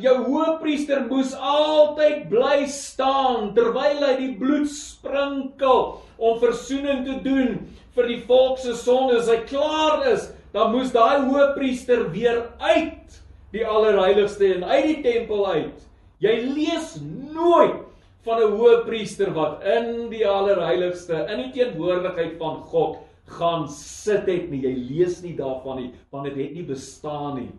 Jou 0.00 0.14
hoëpriester 0.28 1.06
moes 1.10 1.32
altyd 1.34 2.26
bly 2.30 2.66
staan 2.70 3.52
terwyl 3.56 4.02
hy 4.04 4.14
die 4.20 4.32
bloed 4.38 4.68
sprinkel 4.72 5.82
om 6.16 6.40
verzoening 6.40 7.04
te 7.06 7.16
doen 7.24 7.58
vir 7.96 8.10
die 8.12 8.20
volk 8.28 8.60
se 8.62 8.76
sondes. 8.78 9.26
As 9.26 9.32
hy 9.32 9.42
klaar 9.48 10.06
is, 10.12 10.30
dan 10.54 10.72
moes 10.72 10.92
daai 10.94 11.26
hoëpriester 11.26 12.06
weer 12.14 12.46
uit 12.62 13.20
die 13.52 13.64
allerheiligste 13.64 14.54
en 14.56 14.64
uit 14.64 14.88
die 14.88 15.00
tempel 15.04 15.44
uit. 15.48 15.86
Jy 16.22 16.34
lees 16.54 16.96
nooit 17.32 17.82
van 18.26 18.40
'n 18.42 18.56
hoëpriester 18.56 19.32
wat 19.34 19.62
in 19.62 20.08
die 20.10 20.24
allerheiligste 20.26 21.26
in 21.30 21.42
die 21.44 21.52
teenwoordigheid 21.52 22.38
van 22.38 22.62
God 22.72 22.98
gaan 23.38 23.68
sit 23.68 24.26
het 24.26 24.50
nie. 24.50 24.62
Jy 24.62 24.74
lees 24.74 25.22
nie 25.22 25.36
daarvan 25.36 25.76
nie, 25.76 25.92
want 26.10 26.24
dit 26.24 26.36
het 26.36 26.52
nie 26.54 26.66
bestaan 26.66 27.36
nie. 27.40 27.52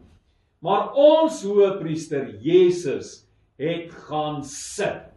Maar 0.59 0.93
ons 0.93 1.43
hoëpriester 1.43 2.35
Jesus 2.41 3.27
het 3.57 3.91
gaan 4.07 4.43
sit. 4.43 5.13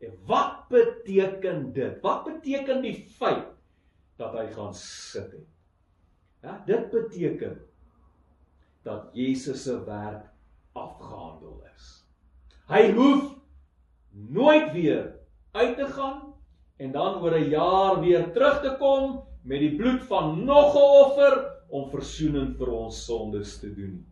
En 0.00 0.14
wat 0.26 0.68
beteken 0.68 1.72
dit? 1.72 2.00
Wat 2.02 2.24
beteken 2.24 2.82
die 2.82 2.96
feit 3.18 3.46
dat 4.18 4.34
hy 4.34 4.46
gaan 4.54 4.74
sit 4.74 5.30
het? 5.30 5.48
Ja, 6.42 6.62
dit 6.66 6.90
beteken 6.90 7.60
dat 8.82 9.10
Jesus 9.14 9.62
se 9.62 9.76
werk 9.84 10.26
afgehandel. 10.74 11.61
Hy 12.70 12.92
hoef 12.92 13.34
nooit 14.10 14.72
weer 14.72 15.14
uit 15.52 15.76
te 15.76 15.86
gaan 15.86 16.34
en 16.76 16.92
dan 16.92 17.22
oor 17.22 17.34
'n 17.38 17.50
jaar 17.50 18.00
weer 18.00 18.32
terug 18.32 18.60
te 18.62 18.76
kom 18.78 19.22
met 19.42 19.60
die 19.60 19.76
bloed 19.76 20.02
van 20.02 20.44
nog 20.44 20.74
'n 20.74 20.88
offer 21.02 21.34
om 21.68 21.90
verzoening 21.90 22.56
vir 22.56 22.70
ons 22.70 23.04
sondes 23.04 23.58
te 23.58 23.74
doen. 23.74 24.06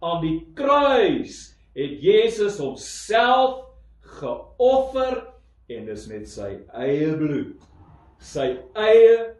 Aan 0.00 0.20
die 0.20 0.50
kruis 0.54 1.56
het 1.74 2.00
Jesus 2.02 2.58
homself 2.58 3.64
geoffer 4.00 5.26
en 5.66 5.84
dis 5.84 6.06
met 6.06 6.28
sy 6.28 6.50
eie 6.72 7.16
bloed, 7.16 7.60
sy 8.18 8.56
eie 8.74 9.34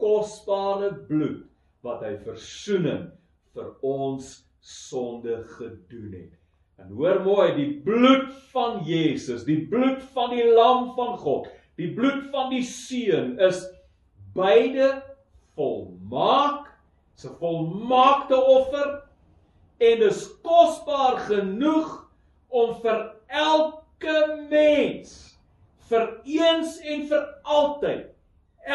kosbare 0.00 0.94
bloed 1.08 1.46
wat 1.84 2.02
hy 2.04 2.16
verzoening 2.24 3.10
vir 3.54 3.72
ons 3.82 4.34
sonde 4.60 5.42
gedoen 5.56 6.12
het. 6.12 6.39
En 6.80 6.94
hoor 6.96 7.20
mooi, 7.24 7.50
die 7.56 7.70
bloed 7.84 8.30
van 8.54 8.80
Jesus, 8.86 9.44
die 9.44 9.60
bloed 9.68 10.02
van 10.14 10.32
die 10.34 10.46
lam 10.48 10.90
van 10.96 11.16
God, 11.20 11.50
die 11.80 11.90
bloed 11.94 12.26
van 12.32 12.48
die 12.52 12.64
seun 12.66 13.36
is 13.40 13.62
beide 14.36 15.02
volmaak, 15.58 16.70
'n 17.20 17.36
volmaakte 17.40 18.36
offer 18.36 19.02
en 19.80 20.02
is 20.08 20.22
kosbaar 20.42 21.18
genoeg 21.28 21.90
om 22.48 22.74
vir 22.82 23.00
elke 23.28 24.16
mens 24.48 25.36
vir 25.90 26.06
eens 26.24 26.78
en 26.80 27.06
vir 27.10 27.26
altyd 27.44 28.06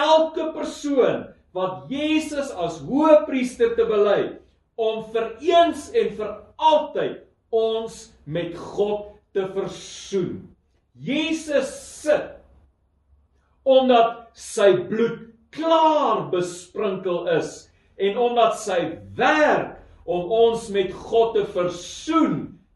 elke 0.05 0.51
persoon 0.53 1.25
wat 1.55 1.89
Jesus 1.89 2.51
as 2.51 2.81
hoëpriester 2.85 3.75
te 3.77 3.85
bely 3.89 4.19
om 4.75 5.05
vir 5.13 5.31
eens 5.41 5.87
en 5.95 6.11
vir 6.17 6.33
altyd 6.71 7.24
ons 7.55 7.99
met 8.25 8.55
God 8.57 9.13
te 9.35 9.45
versoen. 9.53 10.41
Jesus 10.95 11.71
sit 12.01 12.33
omdat 13.65 14.27
sy 14.37 14.69
bloed 14.89 15.23
klaar 15.55 16.27
besprinkel 16.29 17.25
is 17.33 17.65
en 17.97 18.19
omdat 18.21 18.59
sy 18.61 18.79
werk 19.17 19.79
om 20.05 20.29
ons 20.29 20.67
met 20.69 20.91
God 20.93 21.33
te 21.37 21.45
versoen 21.55 22.35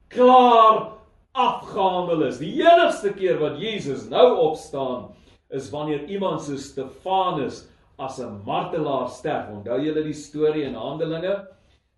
klaar 0.10 0.96
afgehandel 1.38 2.26
is. 2.26 2.40
Die 2.42 2.56
enigste 2.64 3.14
keer 3.14 3.38
wat 3.42 3.60
Jesus 3.62 4.08
nou 4.10 4.26
opstaan 4.50 5.12
is 5.54 5.70
wanneer 5.74 6.08
iemand 6.10 6.42
so 6.42 6.58
Stefanus 6.58 7.68
as 8.00 8.20
'n 8.20 8.42
martelaar 8.46 9.10
sterf. 9.10 9.50
Onthou 9.52 9.80
julle 9.82 10.04
die 10.04 10.14
storie 10.14 10.64
in 10.64 10.76
Handelinge? 10.76 11.48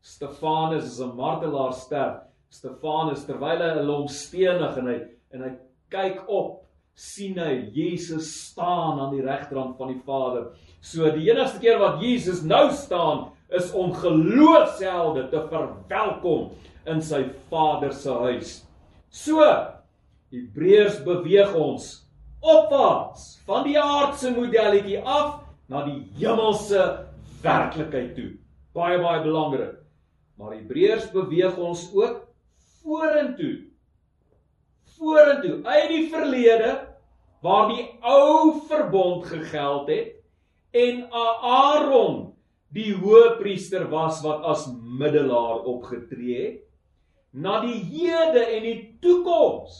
Stefanus 0.01 0.85
is 0.85 0.99
'n 0.99 1.15
martelaar 1.15 1.73
sterf. 1.73 2.30
Stefanus 2.51 3.23
terwyl 3.27 3.61
hy 3.63 3.85
hom 3.87 4.09
stenig 4.11 4.79
en 4.81 4.89
hy 4.91 4.97
en 5.31 5.45
hy 5.45 5.51
kyk 5.93 6.25
op 6.27 6.57
sien 6.99 7.37
hy 7.39 7.71
Jesus 7.71 8.27
staan 8.49 8.99
aan 8.99 9.13
die 9.15 9.23
regterhand 9.23 9.77
van 9.79 9.93
die 9.93 10.01
Vader. 10.05 10.49
So 10.83 11.07
die 11.15 11.29
enigste 11.29 11.61
keer 11.63 11.79
wat 11.79 12.01
Jesus 12.03 12.43
nou 12.43 12.67
staan 12.75 13.29
is 13.55 13.71
om 13.75 13.93
geloofshelde 13.95 15.29
te 15.31 15.43
verwelkom 15.51 16.51
in 16.91 17.01
sy 17.03 17.23
Vader 17.51 17.93
se 17.95 18.15
huis. 18.27 18.53
So 19.11 19.43
Hebreërs 20.31 21.01
beweeg 21.07 21.55
ons 21.59 21.93
opwaarts 22.41 23.37
van 23.47 23.65
die 23.67 23.77
aardse 23.79 24.31
modelletjie 24.35 25.01
af 25.03 25.41
na 25.71 25.83
die 25.87 26.01
hemelse 26.19 26.83
werklikheid 27.43 28.15
toe. 28.17 28.31
Baie 28.75 28.99
baie 29.03 29.23
belangrik. 29.23 29.77
Maar 30.39 30.55
Hebreërs 30.57 31.11
beweeg 31.13 31.59
ons 31.59 31.87
ook 31.95 32.30
vorentoe. 32.83 33.55
Vorentoe 34.97 35.59
uit 35.63 35.87
die 35.89 36.07
verlede 36.11 36.71
waar 37.41 37.71
die 37.71 37.87
ou 38.01 38.59
verbond 38.69 39.25
gegeld 39.25 39.89
het 39.89 40.17
en 40.77 41.07
Aaron 41.11 42.19
die 42.71 42.91
hoëpriester 42.95 43.87
was 43.91 44.21
wat 44.23 44.45
as 44.47 44.67
middelaar 44.81 45.65
opgetree 45.67 46.35
het 46.43 46.59
na 47.31 47.61
die 47.63 47.79
hede 47.79 48.43
en 48.43 48.63
die 48.67 48.79
toekoms 49.03 49.79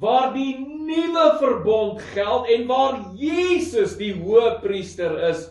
waar 0.00 0.30
die 0.32 0.54
nuwe 0.58 1.26
verbond 1.40 2.00
geld 2.14 2.48
en 2.54 2.66
waar 2.70 3.00
Jesus 3.18 3.96
die 4.00 4.14
hoëpriester 4.16 5.18
is 5.28 5.48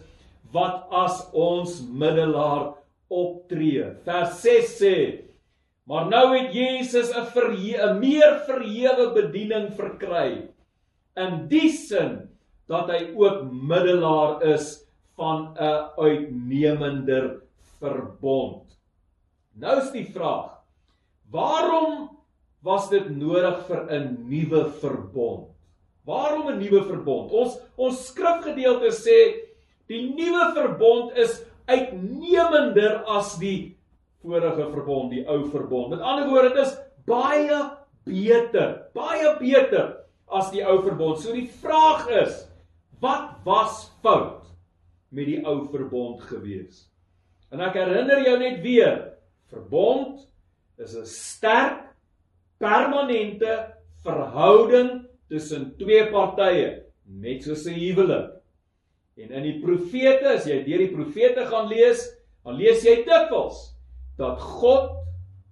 wat 0.55 0.87
as 0.89 1.21
ons 1.37 1.75
middelaar 1.85 2.71
optree. 3.09 3.91
Vers 4.05 4.39
6 4.41 4.71
sê: 4.79 4.95
Maar 5.89 6.05
nou 6.05 6.37
het 6.37 6.53
Jesus 6.53 7.09
'n 7.09 7.25
'n 7.33 7.99
meer 7.99 8.45
verhewe 8.45 9.09
bediening 9.13 9.73
verkry 9.73 10.49
in 11.17 11.47
die 11.49 11.69
sin 11.69 12.29
dat 12.67 12.89
hy 12.93 13.09
ook 13.17 13.49
middelaar 13.51 14.43
is 14.45 14.85
van 15.17 15.57
'n 15.57 15.89
uitnemender 15.97 17.41
verbond. 17.79 18.77
Nou 19.57 19.77
is 19.81 19.91
die 19.91 20.05
vraag: 20.05 20.61
Waarom 21.31 22.09
was 22.61 22.89
dit 22.89 23.09
nodig 23.09 23.65
vir 23.65 23.89
'n 23.89 24.29
nuwe 24.29 24.69
verbond? 24.69 25.49
Waarom 26.05 26.49
'n 26.49 26.59
nuwe 26.59 26.83
verbond? 26.83 27.31
Ons 27.31 27.57
ons 27.75 28.07
skrifgedeelte 28.07 28.91
sê 28.93 29.49
die 29.87 30.13
nuwe 30.13 30.53
verbond 30.53 31.17
is 31.17 31.41
uitnemender 31.65 33.03
as 33.05 33.37
die 33.39 33.78
vorige 34.23 34.67
verbond, 34.71 35.11
die 35.13 35.25
ou 35.27 35.43
verbond. 35.49 35.93
Met 35.93 36.03
ander 36.03 36.27
woorde, 36.29 36.51
dit 36.55 36.65
is 36.65 36.75
baie 37.07 37.59
beter, 38.07 38.75
baie 38.95 39.33
beter 39.39 39.93
as 40.29 40.51
die 40.53 40.63
ou 40.65 40.79
verbond. 40.83 41.21
So 41.21 41.35
die 41.35 41.47
vraag 41.61 42.09
is, 42.25 42.43
wat 43.03 43.39
was 43.45 43.87
fout 44.03 44.49
met 45.15 45.29
die 45.29 45.39
ou 45.47 45.63
verbond 45.71 46.23
gewees? 46.29 46.85
En 47.49 47.63
ek 47.65 47.79
herinner 47.79 48.21
jou 48.25 48.35
net 48.41 48.59
weer, 48.65 48.99
verbond 49.49 50.19
is 50.77 50.95
'n 50.95 51.05
sterk 51.05 51.87
permanente 52.59 53.73
verhouding 54.03 55.07
tussen 55.29 55.75
twee 55.77 56.05
partye, 56.11 56.83
net 57.05 57.43
soos 57.43 57.65
'n 57.65 57.73
huwelik. 57.73 58.35
En 59.17 59.31
in 59.31 59.43
die 59.43 59.59
profete, 59.59 60.27
as 60.37 60.45
jy 60.45 60.63
deur 60.63 60.77
die 60.77 60.95
profete 60.95 61.45
gaan 61.45 61.67
lees, 61.67 62.07
dan 62.43 62.55
lees 62.55 62.83
jy 62.83 63.03
dikwels 63.03 63.78
dat 64.19 64.41
God 64.43 64.99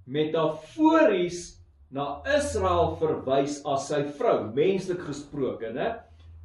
metafories 0.07 1.57
na 1.91 2.19
Israel 2.35 2.97
verwys 2.99 3.61
as 3.67 3.87
sy 3.87 4.01
vrou, 4.17 4.49
menslik 4.55 5.05
gesproke, 5.07 5.71
né? 5.71 5.93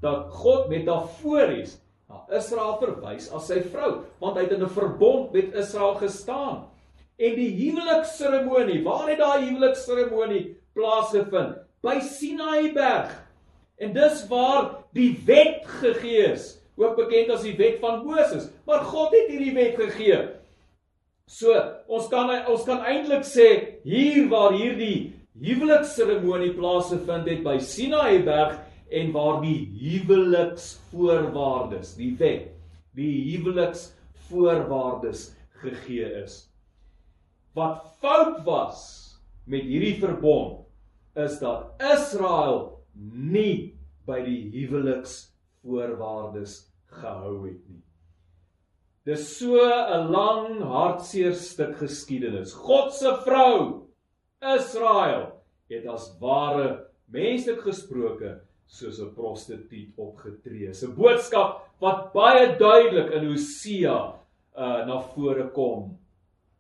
Dat 0.03 0.31
God 0.35 0.71
metafories 0.71 1.81
na 2.11 2.23
Israel 2.39 2.77
verwys 2.83 3.27
as 3.35 3.49
sy 3.51 3.59
vrou, 3.73 4.05
want 4.23 4.39
hy 4.39 4.47
het 4.47 4.55
in 4.55 4.63
'n 4.63 4.71
verbond 4.71 5.33
met 5.33 5.55
Israel 5.55 5.99
gestaan. 5.99 6.69
En 7.19 7.35
die 7.35 7.51
huwelikseremonie, 7.51 8.83
waar 8.85 9.09
het 9.09 9.19
daai 9.19 9.47
huwelikseremonie 9.47 10.57
plaasgevind? 10.75 11.59
By 11.83 12.01
Sinaï 12.01 12.73
berg. 12.75 13.11
En 13.79 13.93
dis 13.93 14.27
waar 14.29 14.85
die 14.95 15.19
wet 15.27 15.67
gegee 15.67 16.33
is, 16.33 16.59
ook 16.77 16.97
bekend 16.97 17.31
as 17.31 17.43
die 17.43 17.57
wet 17.57 17.81
van 17.81 18.05
Moses. 18.07 18.49
Maar 18.67 18.81
God 18.81 19.11
het 19.11 19.29
hierdie 19.29 19.55
wet 19.55 19.77
gegee. 19.77 20.42
So, 21.33 21.49
ons 21.89 22.11
kan 22.13 22.29
ons 22.53 22.61
kan 22.69 22.83
eintlik 22.85 23.25
sê 23.25 23.81
hier 23.89 24.29
waar 24.29 24.53
hierdie 24.53 25.17
huwelikseremonie 25.41 26.53
plaasgevind 26.59 27.25
het 27.31 27.41
by 27.47 27.55
Sinaï 27.65 28.19
berg 28.27 28.59
en 28.93 29.13
waar 29.15 29.39
die 29.41 29.65
huweliksvoorwaardes, 29.81 31.95
die 31.97 32.13
wet, 32.21 32.53
die 32.93 33.31
huweliksvoorwaardes 33.31 35.33
gegee 35.63 36.05
is. 36.21 36.53
Wat 37.57 37.81
fout 38.03 38.45
was 38.45 39.17
met 39.49 39.65
hierdie 39.65 39.97
verbond 40.03 40.67
is 41.17 41.39
dat 41.41 41.73
Israel 41.95 42.85
nie 42.93 43.73
by 44.09 44.21
die 44.27 44.51
huweliksvoorwaardes 44.53 46.69
gehou 47.01 47.47
het 47.47 47.69
nie. 47.71 47.82
Dis 49.05 49.25
so 49.39 49.59
'n 49.59 50.13
lang 50.13 50.61
hartseer 50.63 51.35
stuk 51.35 51.75
geskiedenis. 51.81 52.55
God 52.55 52.93
se 52.95 53.11
vrou 53.25 53.89
Israel 54.43 55.43
het 55.71 55.87
as 55.87 56.13
ware 56.21 56.87
menslik 57.11 57.65
gesproke 57.67 58.41
soos 58.67 59.01
'n 59.01 59.15
prostituut 59.15 59.91
opgetree. 59.99 60.71
'n 60.71 60.95
boodskap 60.95 61.67
wat 61.81 62.13
baie 62.13 62.57
duidelik 62.59 63.11
in 63.13 63.27
Hosea 63.27 64.15
uh 64.57 64.87
na 64.87 65.01
vore 65.01 65.51
kom. 65.51 65.99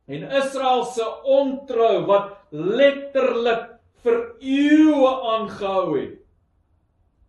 En 0.09 0.22
Israel 0.22 0.85
se 0.85 1.05
ontrou 1.24 2.07
wat 2.07 2.38
letterlik 2.50 3.78
vir 4.02 4.18
eeue 4.40 5.12
aangehou 5.33 5.98
het. 6.00 6.18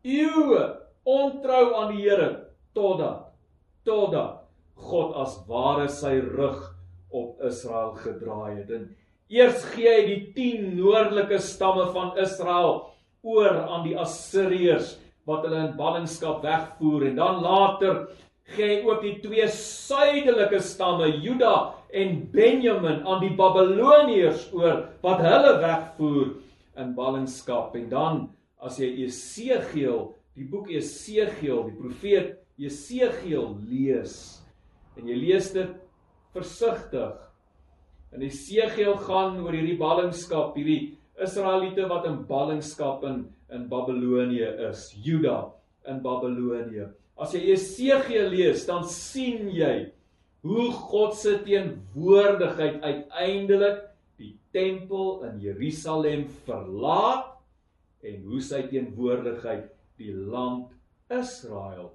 Eeue 0.03 0.63
ontrou 1.05 1.75
aan 1.75 1.95
die 1.95 2.09
Here 2.09 2.47
totdat 2.73 3.29
totdat 3.85 4.42
God 4.75 5.15
as 5.21 5.37
ware 5.47 5.87
sy 5.89 6.17
rug 6.19 6.61
op 7.13 7.41
Israel 7.45 7.93
gedraai 8.01 8.57
het. 8.57 8.71
En 8.71 8.89
Eers 9.33 9.63
gee 9.73 9.89
hy 9.89 10.01
die 10.05 10.19
10 10.35 10.73
noordelike 10.77 11.39
stamme 11.41 11.87
van 11.93 12.17
Israel 12.21 12.75
oor 13.23 13.55
aan 13.63 13.85
die 13.87 13.95
Assiriërs 13.97 14.97
wat 15.29 15.45
hulle 15.47 15.61
in 15.69 15.77
ballingskap 15.79 16.43
wegvoer 16.43 17.07
en 17.07 17.15
dan 17.17 17.39
later 17.41 18.01
gee 18.53 18.67
hy 18.67 18.79
ook 18.83 19.01
die 19.05 19.15
twee 19.23 19.47
suidelike 19.47 20.59
stamme 20.61 21.07
Juda 21.23 21.53
en 21.95 22.17
Benjamin 22.33 23.01
aan 23.07 23.23
die 23.23 23.31
Babiloniërs 23.39 24.49
oor 24.57 24.83
wat 25.05 25.23
hulle 25.23 25.55
wegvoer 25.63 26.33
in 26.83 26.93
ballingskap 26.97 27.77
en 27.79 27.89
dan 27.89 28.21
as 28.63 28.81
jy 28.81 28.91
Esegiel 29.07 30.09
die 30.35 30.45
boek 30.49 30.67
Esegiel 30.73 31.63
die 31.69 31.77
profeet 31.79 32.35
Esegiel 32.59 33.53
lees 33.71 34.42
en 34.97 35.07
jy 35.09 35.15
lees 35.19 35.51
dit 35.55 35.77
versigtig 36.33 37.13
In 38.13 38.21
Esegiel 38.21 38.93
gaan 39.07 39.39
oor 39.41 39.55
hierdie 39.55 39.79
ballingskap, 39.79 40.53
hierdie 40.53 40.93
Israeliete 41.23 41.87
wat 41.89 42.05
in 42.09 42.19
ballingskap 42.29 43.05
in 43.09 43.23
in 43.53 43.67
Babilonië 43.69 44.47
is, 44.69 44.87
Juda 44.97 45.51
in 45.85 45.99
Babilonië. 46.01 46.87
As 47.21 47.35
jy 47.35 47.43
Jesegiel 47.51 48.31
lees, 48.33 48.63
dan 48.65 48.81
sien 48.89 49.45
jy 49.53 49.91
hoe 50.41 50.71
God 50.89 51.13
se 51.13 51.35
teenwoordigheid 51.45 52.81
uiteindelik 52.81 53.83
die 54.17 54.31
tempel 54.55 55.21
in 55.29 55.37
Jerusalem 55.43 56.25
verlaat 56.47 57.29
en 58.01 58.25
hoe 58.25 58.41
sy 58.41 58.63
teenwoordigheid 58.71 59.69
die 60.01 60.13
land 60.13 60.73
Israel 61.13 61.91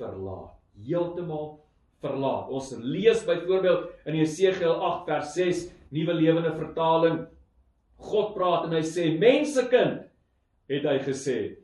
verlaat. 0.00 0.58
Heeltemal 0.82 1.60
verlaat. 2.04 2.50
Ons 2.50 2.72
lees 2.78 3.24
byvoorbeeld 3.26 3.90
in 4.06 4.20
Jesegiel 4.20 4.74
8 4.74 5.04
vers 5.08 5.34
6, 5.34 5.64
Nuwe 5.94 6.14
Lewende 6.14 6.54
Vertaling. 6.56 7.20
God 7.98 8.34
praat 8.36 8.68
en 8.68 8.76
hy 8.76 8.84
sê: 8.86 9.10
"Mensekind," 9.18 10.06
het 10.68 10.84
hy 10.84 10.98
gesê, 11.02 11.56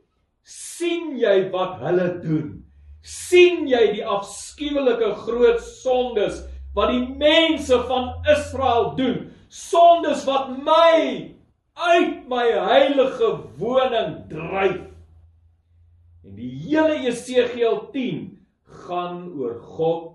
"sien 0.43 1.17
jy 1.17 1.49
wat 1.51 1.79
hulle 1.79 2.19
doen? 2.21 2.65
sien 3.05 3.67
jy 3.69 3.83
die 3.99 4.05
afskuwelike 4.05 5.11
groot 5.21 5.61
sondes 5.61 6.41
wat 6.75 6.89
die 6.91 7.05
mense 7.21 7.77
van 7.87 8.25
Israel 8.33 8.95
doen? 8.97 9.19
Sondes 9.53 10.25
wat 10.27 10.49
my 10.57 11.31
uit 11.75 12.25
my 12.31 12.45
heilige 12.49 13.29
woning 13.59 14.17
dryf. 14.31 14.81
En 16.25 16.33
die 16.39 16.49
hele 16.65 16.97
Jesegiel 17.05 17.77
10 17.93 18.25
gaan 18.87 19.27
oor 19.37 19.59
God 19.77 20.14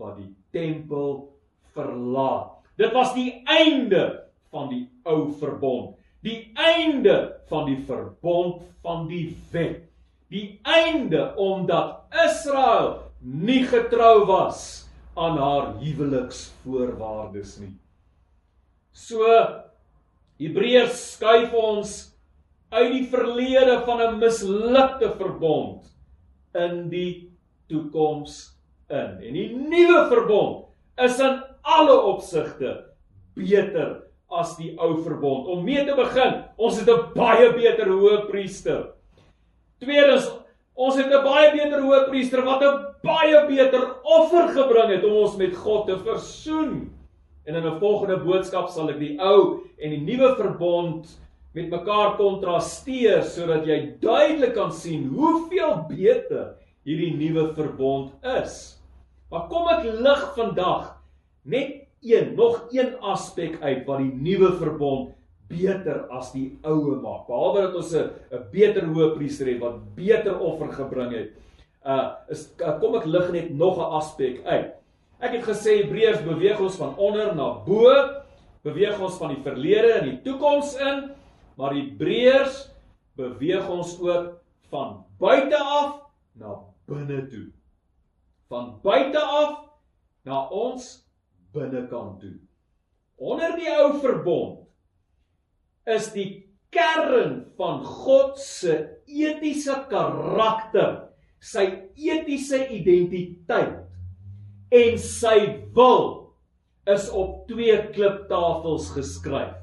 wat 0.00 0.16
die 0.16 0.30
tempel 0.50 1.28
verlaat. 1.76 2.56
Dit 2.80 2.96
was 2.96 3.12
die 3.14 3.42
einde 3.44 4.24
van 4.50 4.70
die 4.72 4.86
ou 5.04 5.30
verbond, 5.38 5.94
die 6.24 6.50
einde 6.56 7.40
van 7.52 7.68
die 7.68 7.78
verbond 7.86 8.64
van 8.82 9.06
die 9.08 9.28
wet 9.52 9.90
die 10.30 10.60
einde 10.62 11.34
omdat 11.36 12.06
Israel 12.26 13.10
nie 13.20 13.64
getrou 13.66 14.26
was 14.26 14.86
aan 15.18 15.38
haar 15.38 15.72
huweliksvoorwaardes 15.82 17.58
nie. 17.60 17.74
So 18.94 19.26
Hebreërs 20.40 21.02
skuif 21.16 21.52
ons 21.58 21.96
uit 22.70 22.92
die 22.94 23.06
verlede 23.10 23.80
van 23.86 24.00
'n 24.06 24.20
mislukte 24.22 25.10
verbond 25.18 25.90
in 26.54 26.88
die 26.88 27.34
toekoms 27.66 28.54
in. 28.90 29.16
En 29.22 29.38
die 29.38 29.48
nuwe 29.56 30.06
verbond 30.10 30.66
is 31.00 31.18
in 31.22 31.40
alle 31.62 31.96
opsigte 32.10 32.76
beter 33.38 33.96
as 34.30 34.54
die 34.58 34.72
ou 34.78 34.94
verbond. 35.02 35.48
Om 35.50 35.64
mee 35.66 35.82
te 35.86 35.94
begin, 35.96 36.44
ons 36.56 36.78
het 36.78 36.88
'n 36.88 37.12
baie 37.14 37.52
beter 37.52 37.88
hoëpriester. 37.88 38.92
Tweedens, 39.80 40.30
ons 40.74 40.96
het 40.96 41.06
'n 41.06 41.24
baie 41.24 41.50
beter 41.52 41.80
hoëpriester 41.80 42.44
wat 42.44 42.62
'n 42.62 42.86
baie 43.02 43.46
beter 43.46 43.96
offer 44.02 44.48
gebring 44.48 44.90
het 44.94 45.04
om 45.04 45.12
ons 45.12 45.36
met 45.36 45.56
God 45.56 45.86
te 45.86 45.98
versoen. 45.98 46.92
En 47.46 47.54
in 47.54 47.66
'n 47.66 47.78
volgende 47.78 48.16
boodskap 48.16 48.68
sal 48.68 48.90
ek 48.90 48.98
die 48.98 49.18
ou 49.18 49.60
en 49.78 49.90
die 49.90 50.00
nuwe 50.00 50.36
verbond 50.36 51.08
met 51.54 51.70
mekaar 51.70 52.16
kontrasteer 52.16 53.22
sodat 53.22 53.66
jy 53.66 53.96
duidelik 54.00 54.54
kan 54.54 54.72
sien 54.72 55.08
hoeveel 55.08 55.86
beter 55.88 56.54
hierdie 56.84 57.16
nuwe 57.16 57.54
verbond 57.54 58.12
is. 58.22 58.79
Maar 59.30 59.46
kom 59.50 59.68
ek 59.70 59.86
lig 59.86 60.22
vandag 60.34 60.96
net 61.42 61.86
een, 62.02 62.34
nog 62.34 62.66
een 62.74 62.96
aspek 63.00 63.60
uit 63.62 63.84
wat 63.86 64.02
die 64.02 64.12
nuwe 64.12 64.52
verbond 64.58 65.12
beter 65.50 66.04
as 66.14 66.30
die 66.34 66.58
oue 66.66 66.96
maak. 67.02 67.26
Behalwe 67.28 67.66
dat 67.66 67.76
ons 67.78 67.92
'n 67.94 68.10
'n 68.30 68.44
beter 68.52 68.84
hoëpriester 68.86 69.46
het 69.46 69.60
wat 69.60 69.94
beter 69.94 70.38
offer 70.38 70.72
gebring 70.72 71.12
het. 71.12 71.30
Uh 71.84 72.10
is 72.28 72.52
uh, 72.60 72.78
kom 72.80 72.94
ek 72.94 73.04
lig 73.04 73.30
net 73.32 73.50
nog 73.50 73.78
'n 73.78 73.92
aspek 73.98 74.44
uit. 74.44 74.74
Ek 75.20 75.32
het 75.32 75.44
gesê 75.44 75.82
Hebreërs 75.82 76.22
beweeg 76.24 76.60
ons 76.60 76.76
van 76.76 76.96
onder 76.96 77.34
na 77.34 77.52
bo, 77.66 77.92
beweeg 78.62 79.00
ons 79.00 79.18
van 79.18 79.28
die 79.34 79.42
verlede 79.42 80.00
in 80.00 80.04
die 80.10 80.20
toekoms 80.22 80.76
in, 80.76 81.10
maar 81.56 81.74
Hebreërs 81.74 82.70
beweeg 83.16 83.68
ons 83.68 84.00
ook 84.00 84.40
van 84.70 85.04
buite 85.18 85.58
af 85.58 86.00
na 86.32 86.58
binne 86.86 87.28
toe. 87.28 87.59
Van 88.50 88.72
buite 88.82 89.20
af 89.22 89.58
na 90.26 90.42
ons 90.50 90.86
binnekant 91.54 92.18
toe. 92.22 92.36
Onder 93.20 93.54
die 93.58 93.70
ou 93.70 93.92
verbond 94.02 94.64
is 95.90 96.08
die 96.14 96.30
kern 96.74 97.44
van 97.58 97.84
God 97.84 98.38
se 98.42 98.76
etiese 99.06 99.76
karakter, 99.90 101.12
sy 101.40 101.66
etiese 101.94 102.66
identiteit 102.74 103.86
en 104.70 104.98
sy 105.02 105.36
wil 105.76 106.34
is 106.90 107.08
op 107.14 107.46
twee 107.50 107.76
kliptafels 107.94 108.90
geskryf. 108.94 109.54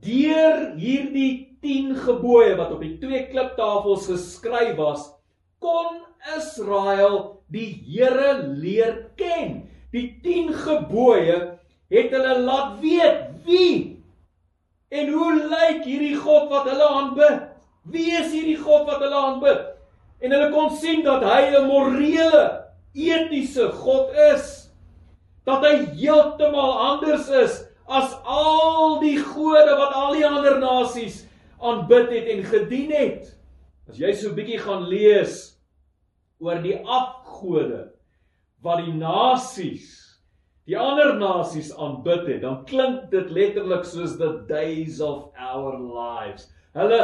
Deur 0.00 0.76
hierdie 0.80 1.56
10 1.60 1.96
gebooie 2.06 2.54
wat 2.56 2.72
op 2.72 2.84
die 2.84 2.96
twee 3.02 3.26
kliptafels 3.32 4.08
geskryf 4.08 4.76
was, 4.80 5.08
kon 5.60 6.00
Israel 6.36 7.42
die 7.48 7.70
Here 7.86 8.42
leer 8.42 9.10
ken. 9.16 9.68
Die 9.90 10.20
10 10.22 10.52
gebooie 10.54 11.38
het 11.90 12.12
hulle 12.14 12.38
laat 12.38 12.78
weet 12.80 13.32
wie 13.44 14.00
En 14.90 15.08
hoe 15.08 15.34
lyk 15.46 15.84
hierdie 15.86 16.16
God 16.18 16.48
wat 16.50 16.66
hulle 16.66 16.86
aanbid? 16.90 17.42
Wie 17.94 18.08
is 18.10 18.32
hierdie 18.34 18.58
God 18.58 18.88
wat 18.88 18.98
hulle 19.04 19.18
aanbid? 19.22 19.68
En 20.20 20.34
hulle 20.34 20.48
kon 20.50 20.72
sien 20.74 21.04
dat 21.06 21.22
hy 21.22 21.54
'n 21.54 21.68
morele, 21.68 22.42
etiese 22.92 23.68
God 23.70 24.10
is. 24.34 24.70
Dat 25.46 25.62
hy 25.62 25.76
heeltemal 25.94 26.74
anders 26.90 27.30
is 27.30 27.62
as 27.86 28.18
al 28.26 28.98
die 29.00 29.18
gode 29.18 29.78
wat 29.78 29.94
al 29.94 30.18
die 30.18 30.26
ander 30.26 30.58
nasies 30.58 31.24
aanbid 31.62 32.10
het 32.10 32.26
en 32.34 32.42
gedien 32.44 32.90
het. 32.90 33.30
As 33.88 33.96
jy 33.98 34.12
so 34.12 34.28
'n 34.30 34.34
bietjie 34.34 34.58
gaan 34.58 34.90
lees 34.90 35.54
oor 36.40 36.60
die 36.64 36.76
afgode 36.84 37.86
wat 38.64 38.84
die 38.84 38.94
nasies 38.96 40.00
die 40.70 40.78
ander 40.78 41.16
nasies 41.18 41.72
aanbid 41.74 42.28
het, 42.28 42.42
dan 42.44 42.60
klink 42.68 43.08
dit 43.10 43.30
letterlik 43.34 43.82
soos 43.88 44.12
the 44.20 44.44
days 44.46 45.00
of 45.02 45.32
our 45.34 45.74
lives. 45.74 46.46
Hulle 46.78 47.00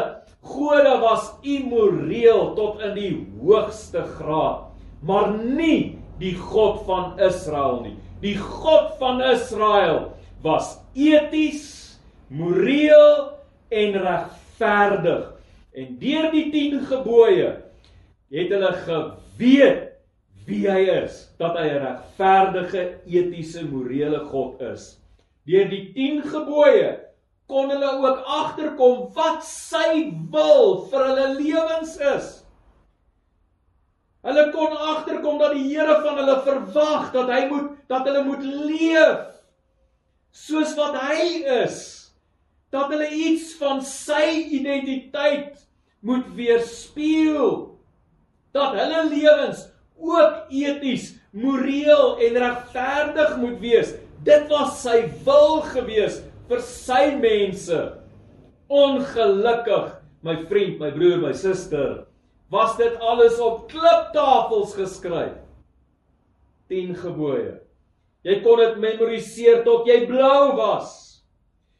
gode 0.47 0.93
was 1.03 1.33
immoreel 1.43 2.53
tot 2.55 2.85
in 2.87 2.95
die 2.95 3.13
hoogste 3.41 4.05
graad, 4.21 4.69
maar 5.03 5.33
nie 5.35 5.99
die 6.21 6.37
God 6.39 6.85
van 6.87 7.19
Israel 7.19 7.83
nie. 7.83 7.97
Die 8.23 8.37
God 8.39 8.95
van 9.01 9.19
Israel 9.33 10.13
was 10.47 10.77
eties, 10.95 11.99
moreel 12.31 13.35
en 13.75 13.99
regverdig. 14.07 15.33
En 15.75 15.99
deur 16.01 16.31
die 16.33 16.47
10 16.55 16.85
gebooie 16.87 17.51
het 18.31 18.55
hulle 18.55 18.75
geweet 19.37 19.83
wie 20.47 20.69
hy 20.71 20.85
is, 21.03 21.27
dat 21.39 21.57
hy 21.59 21.67
'n 21.69 21.83
regverdige, 21.83 23.01
etiese, 23.07 23.65
morele 23.65 24.21
God 24.31 24.61
is. 24.61 24.99
Deur 25.47 25.69
die 25.69 25.93
10 25.95 26.23
gebooie 26.23 27.01
kon 27.47 27.71
hulle 27.71 27.91
ook 28.03 28.23
agterkom 28.25 29.13
wat 29.15 29.45
sy 29.45 30.13
wil 30.31 30.87
vir 30.91 31.05
hulle 31.05 31.27
lewens 31.39 31.97
is. 31.99 32.45
Hulle 34.23 34.51
kon 34.53 34.73
agterkom 34.75 35.39
dat 35.39 35.53
die 35.55 35.69
Here 35.69 36.01
van 36.03 36.19
hulle 36.19 36.41
verwag 36.43 37.13
dat 37.13 37.31
hy 37.31 37.47
moet 37.51 37.77
dat 37.89 38.07
hulle 38.07 38.25
moet 38.25 38.43
leef 38.43 39.31
soos 40.33 40.75
wat 40.75 40.99
hy 40.99 41.45
is. 41.63 42.11
Dat 42.71 42.91
hulle 42.91 43.11
iets 43.11 43.55
van 43.55 43.83
sy 43.83 44.51
identiteit 44.51 45.63
moet 46.01 46.27
weerspieël. 46.35 47.76
Dat 48.57 48.77
hulle 48.79 49.05
lewens 49.11 49.67
ook 49.97 50.51
eties, 50.53 51.15
moreel 51.37 52.17
en 52.25 52.41
regverdig 52.41 53.37
moet 53.41 53.61
wees. 53.61 53.95
Dit 54.25 54.49
was 54.53 54.81
sy 54.83 55.03
wil 55.27 55.61
gewees 55.75 56.23
vir 56.49 56.63
sy 56.65 57.03
mense. 57.21 57.81
Ongelukkig, 58.73 59.93
my 60.27 60.37
vriend, 60.51 60.81
my 60.81 60.91
broer, 60.95 61.21
my 61.23 61.33
suster, 61.37 62.07
was 62.51 62.77
dit 62.79 62.97
alles 63.03 63.39
op 63.43 63.67
kliptafels 63.71 64.75
geskryf. 64.79 65.37
10 66.71 66.97
gebooie. 66.99 67.59
Jy 68.27 68.41
kon 68.43 68.59
dit 68.59 68.79
memoriseer 68.83 69.63
tot 69.67 69.87
jy 69.87 70.01
blou 70.09 70.57
was. 70.59 71.23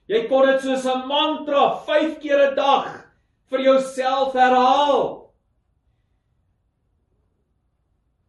Jy 0.07 0.27
kon 0.31 0.47
dit 0.47 0.63
soos 0.63 0.87
'n 0.87 1.09
mantra 1.09 1.83
5 1.87 2.21
keer 2.23 2.51
'n 2.51 2.55
dag 2.55 3.11
vir 3.51 3.61
jouself 3.61 4.33
herhaal. 4.33 5.26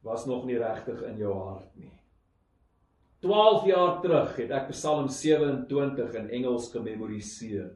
Was 0.07 0.25
nog 0.25 0.45
nie 0.47 0.57
regtig 0.59 1.03
in 1.07 1.19
jou 1.19 1.33
hart 1.35 1.75
nie. 1.75 1.91
12 3.25 3.65
jaar 3.65 3.99
terug 4.01 4.35
het 4.37 4.53
ek 4.53 4.71
Psalm 4.71 5.07
27 5.09 6.15
in 6.19 6.29
Engels 6.39 6.69
gememoriseer. 6.71 7.71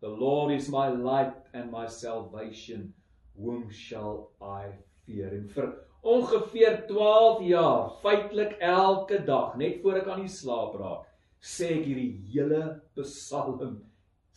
The 0.00 0.10
Lord 0.10 0.52
is 0.54 0.68
my 0.70 0.88
light 0.88 1.34
and 1.52 1.70
my 1.70 1.86
salvation, 1.86 2.92
whom 3.36 3.70
shall 3.70 4.30
I 4.40 4.72
veer 5.06 5.34
en 5.36 5.48
vir 5.50 5.72
ongeveer 6.02 6.80
12 6.88 7.42
jaar, 7.46 7.90
feitelik 8.02 8.56
elke 8.58 9.20
dag, 9.26 9.54
net 9.58 9.82
voor 9.82 10.00
ek 10.00 10.10
aan 10.10 10.24
die 10.24 10.32
slaap 10.32 10.74
raak, 10.80 11.04
sê 11.42 11.68
ek 11.76 11.86
hierdie 11.86 12.22
hele 12.32 12.62
Psalm 12.98 13.76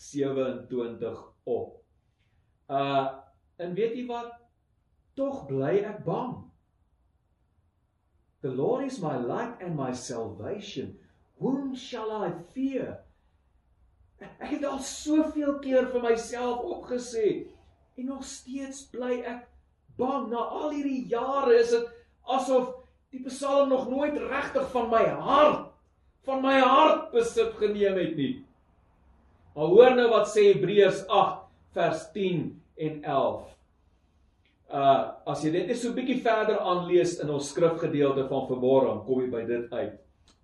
27 0.10 1.22
op. 1.46 1.78
Uh 2.70 3.06
en 3.62 3.72
weet 3.78 3.94
jy 3.96 4.04
wat? 4.10 4.34
Tog 5.16 5.46
bly 5.48 5.78
ek 5.88 6.02
bang. 6.04 6.42
The 8.46 8.52
Lord 8.52 8.86
is 8.86 9.02
my 9.02 9.18
light 9.18 9.56
and 9.60 9.76
my 9.76 9.92
salvation. 9.92 11.00
Whom 11.40 11.76
shall 11.76 12.12
I 12.12 12.30
fear? 12.54 13.00
Ek 14.22 14.52
het 14.52 14.66
al 14.70 14.84
soveel 14.86 15.56
keer 15.64 15.88
vir 15.90 16.04
myself 16.04 16.62
opgesê 16.76 17.26
en 17.98 18.12
nog 18.12 18.22
steeds 18.22 18.84
bly 18.92 19.18
ek 19.26 19.48
bang. 19.98 20.30
Na 20.30 20.44
al 20.60 20.76
hierdie 20.76 21.08
jare 21.10 21.58
is 21.58 21.74
dit 21.74 21.90
asof 22.38 22.70
die 23.10 23.24
Psalm 23.32 23.74
nog 23.74 23.90
nooit 23.90 24.22
regtig 24.30 24.70
van 24.76 24.94
my 24.94 25.02
hart 25.26 25.66
van 26.30 26.46
my 26.46 26.60
hart 26.62 27.10
besit 27.18 27.58
geneem 27.58 27.98
het 27.98 28.14
nie. 28.22 28.34
Maar 29.58 29.74
hoor 29.74 29.98
nou 29.98 30.10
wat 30.14 30.30
sê 30.30 30.52
Hebreërs 30.52 31.02
8 31.10 31.50
vers 31.80 32.06
10 32.14 32.46
en 32.78 33.02
11. 33.18 33.55
Uh 34.70 35.12
as 35.32 35.44
jy 35.44 35.52
net 35.52 35.78
so 35.78 35.90
'n 35.90 35.96
bietjie 35.96 36.22
verder 36.24 36.60
aanlees 36.60 37.20
in 37.20 37.30
ons 37.30 37.50
skrifgedeelte 37.50 38.28
van 38.30 38.48
vanmôre, 38.50 39.06
kom 39.06 39.22
jy 39.22 39.30
by 39.32 39.46
dit 39.46 39.74
uit. 39.74 39.94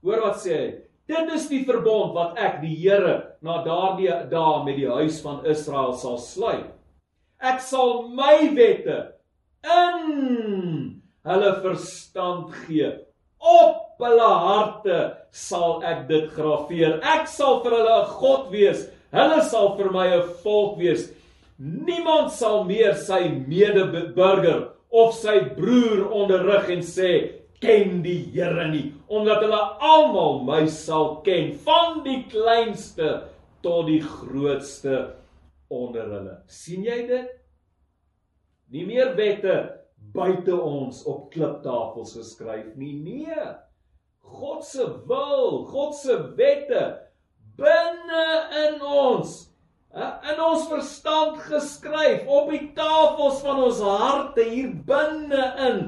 Hoor 0.04 0.22
wat 0.22 0.38
sê 0.42 0.54
hy? 0.58 0.70
Dit 1.12 1.34
is 1.36 1.48
die 1.50 1.64
verbond 1.66 2.14
wat 2.16 2.38
ek 2.40 2.62
die 2.62 2.76
Here 2.76 3.36
na 3.42 3.64
daardie 3.66 4.14
dae 4.32 4.64
met 4.64 4.78
die 4.78 4.88
huis 4.88 5.20
van 5.22 5.46
Israel 5.46 5.94
sal 5.94 6.18
sluit. 6.18 6.70
Ek 7.42 7.60
sal 7.60 8.08
my 8.14 8.54
wette 8.56 8.98
in 9.66 11.02
hulle 11.28 11.52
verstand 11.62 12.54
gee. 12.66 12.92
Op 13.42 13.98
hulle 14.02 14.30
harte 14.46 15.00
sal 15.34 15.82
ek 15.86 16.08
dit 16.10 16.30
graweer. 16.36 17.00
Ek 17.02 17.28
sal 17.28 17.62
vir 17.64 17.78
hulle 17.80 17.98
'n 18.02 18.12
God 18.22 18.52
wees. 18.52 18.88
Hulle 19.12 19.42
sal 19.44 19.76
vir 19.78 19.92
my 19.92 20.08
'n 20.08 20.30
volk 20.44 20.78
wees. 20.78 21.10
Niemand 21.62 22.32
sal 22.34 22.64
meer 22.66 22.96
sy 22.98 23.28
medeburger 23.46 24.72
of 24.90 25.14
sy 25.14 25.38
broer 25.54 26.08
onderrig 26.10 26.72
en 26.74 26.82
sê 26.82 27.12
ken 27.62 28.00
die 28.02 28.32
Here 28.34 28.66
nie, 28.72 28.88
omdat 29.06 29.44
hulle 29.46 29.60
almal 29.86 30.42
my 30.48 30.64
sal 30.74 31.20
ken, 31.26 31.52
van 31.62 32.02
die 32.06 32.24
kleinste 32.32 33.12
tot 33.62 33.86
die 33.92 34.02
grootste 34.02 35.04
onder 35.70 36.10
hulle. 36.10 36.40
sien 36.50 36.82
jy 36.88 36.98
dit? 37.12 37.30
Nie 38.74 38.88
meer 38.88 39.14
wette 39.20 39.60
buite 40.16 40.56
ons 40.56 41.04
op 41.06 41.30
kliptafels 41.34 42.16
geskryf 42.18 42.74
nie. 42.80 42.96
Nee. 43.06 43.52
God 44.32 44.66
se 44.66 44.88
wil, 45.06 45.66
God 45.70 45.94
se 45.96 46.18
wette 46.40 46.84
binne 47.60 48.28
in 48.66 48.82
ons 48.82 49.51
in 49.92 50.40
ons 50.40 50.70
verstand 50.72 51.40
geskryf 51.44 52.28
op 52.32 52.52
die 52.54 52.70
tafels 52.78 53.42
van 53.44 53.60
ons 53.66 53.82
harte 53.84 54.46
hier 54.48 54.72
binne 54.88 55.48
in 55.68 55.82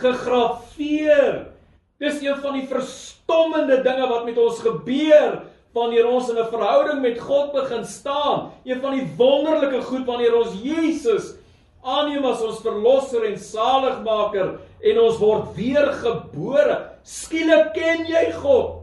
gegraveer. 0.00 1.52
Dis 2.00 2.22
een 2.24 2.40
van 2.40 2.56
die 2.56 2.66
verstommende 2.70 3.82
dinge 3.84 4.08
wat 4.08 4.24
met 4.24 4.40
ons 4.40 4.62
gebeur 4.64 5.42
wanneer 5.76 6.08
ons 6.08 6.28
in 6.28 6.38
'n 6.38 6.48
verhouding 6.48 7.00
met 7.00 7.20
God 7.20 7.52
begin 7.52 7.84
staan. 7.84 8.52
Een 8.64 8.80
van 8.80 8.92
die 8.92 9.08
wonderlike 9.16 9.82
goed 9.82 10.06
wanneer 10.06 10.34
ons 10.36 10.56
Jesus 10.62 11.34
aanneem 11.82 12.24
as 12.24 12.42
ons 12.42 12.60
verlosser 12.60 13.24
en 13.24 13.38
saligmaker 13.38 14.60
en 14.80 15.00
ons 15.00 15.18
word 15.18 15.54
weergebore. 15.56 16.90
Skielik 17.02 17.72
ken 17.74 18.06
jy 18.06 18.32
God. 18.32 18.82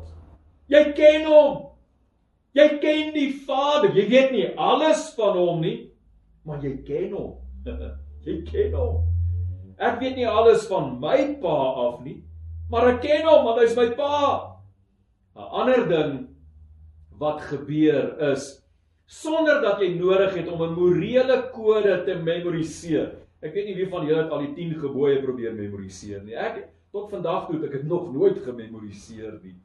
Jy 0.68 0.92
ken 0.94 1.26
hom. 1.26 1.69
Jy 2.58 2.68
ken 2.82 3.12
die 3.14 3.30
Vader. 3.46 3.92
Jy 3.94 4.06
weet 4.10 4.32
nie 4.34 4.48
alles 4.58 5.10
van 5.18 5.38
hom 5.38 5.62
nie, 5.62 5.92
maar 6.48 6.64
jy 6.64 6.76
ken 6.88 7.14
hom. 7.14 7.36
jy 8.26 8.40
ken 8.48 8.74
hom. 8.78 9.04
Ek 9.80 10.00
weet 10.02 10.18
nie 10.20 10.28
alles 10.28 10.66
van 10.68 10.98
my 11.00 11.18
pa 11.40 11.58
af 11.86 12.00
nie, 12.04 12.18
maar 12.72 12.90
ek 12.96 13.04
ken 13.06 13.28
hom 13.30 13.46
want 13.48 13.62
hy's 13.62 13.78
my 13.78 13.92
pa. 13.96 14.16
'n 15.40 15.52
Ander 15.62 15.86
ding 15.88 16.16
wat 17.20 17.40
gebeur 17.48 18.18
is 18.32 18.58
sonder 19.10 19.62
dat 19.64 19.80
jy 19.80 19.94
nodig 19.96 20.36
het 20.36 20.50
om 20.52 20.62
'n 20.64 20.76
morele 20.76 21.38
kode 21.54 22.04
te 22.06 22.16
memoriseer. 22.16 23.16
Ek 23.40 23.54
weet 23.54 23.72
nie 23.72 23.76
wie 23.76 23.88
van 23.88 24.06
julle 24.06 24.28
al 24.28 24.44
die 24.48 24.54
10 24.56 24.76
gebooie 24.84 25.22
probeer 25.24 25.54
memoriseer 25.56 26.24
nie. 26.24 26.36
Ek 26.36 26.68
tot 26.92 27.10
vandag 27.10 27.48
toe 27.48 27.56
het 27.56 27.70
ek 27.70 27.72
dit 27.72 27.88
nog 27.88 28.12
nooit 28.14 28.38
gememoriseer 28.44 29.40
nie. 29.44 29.56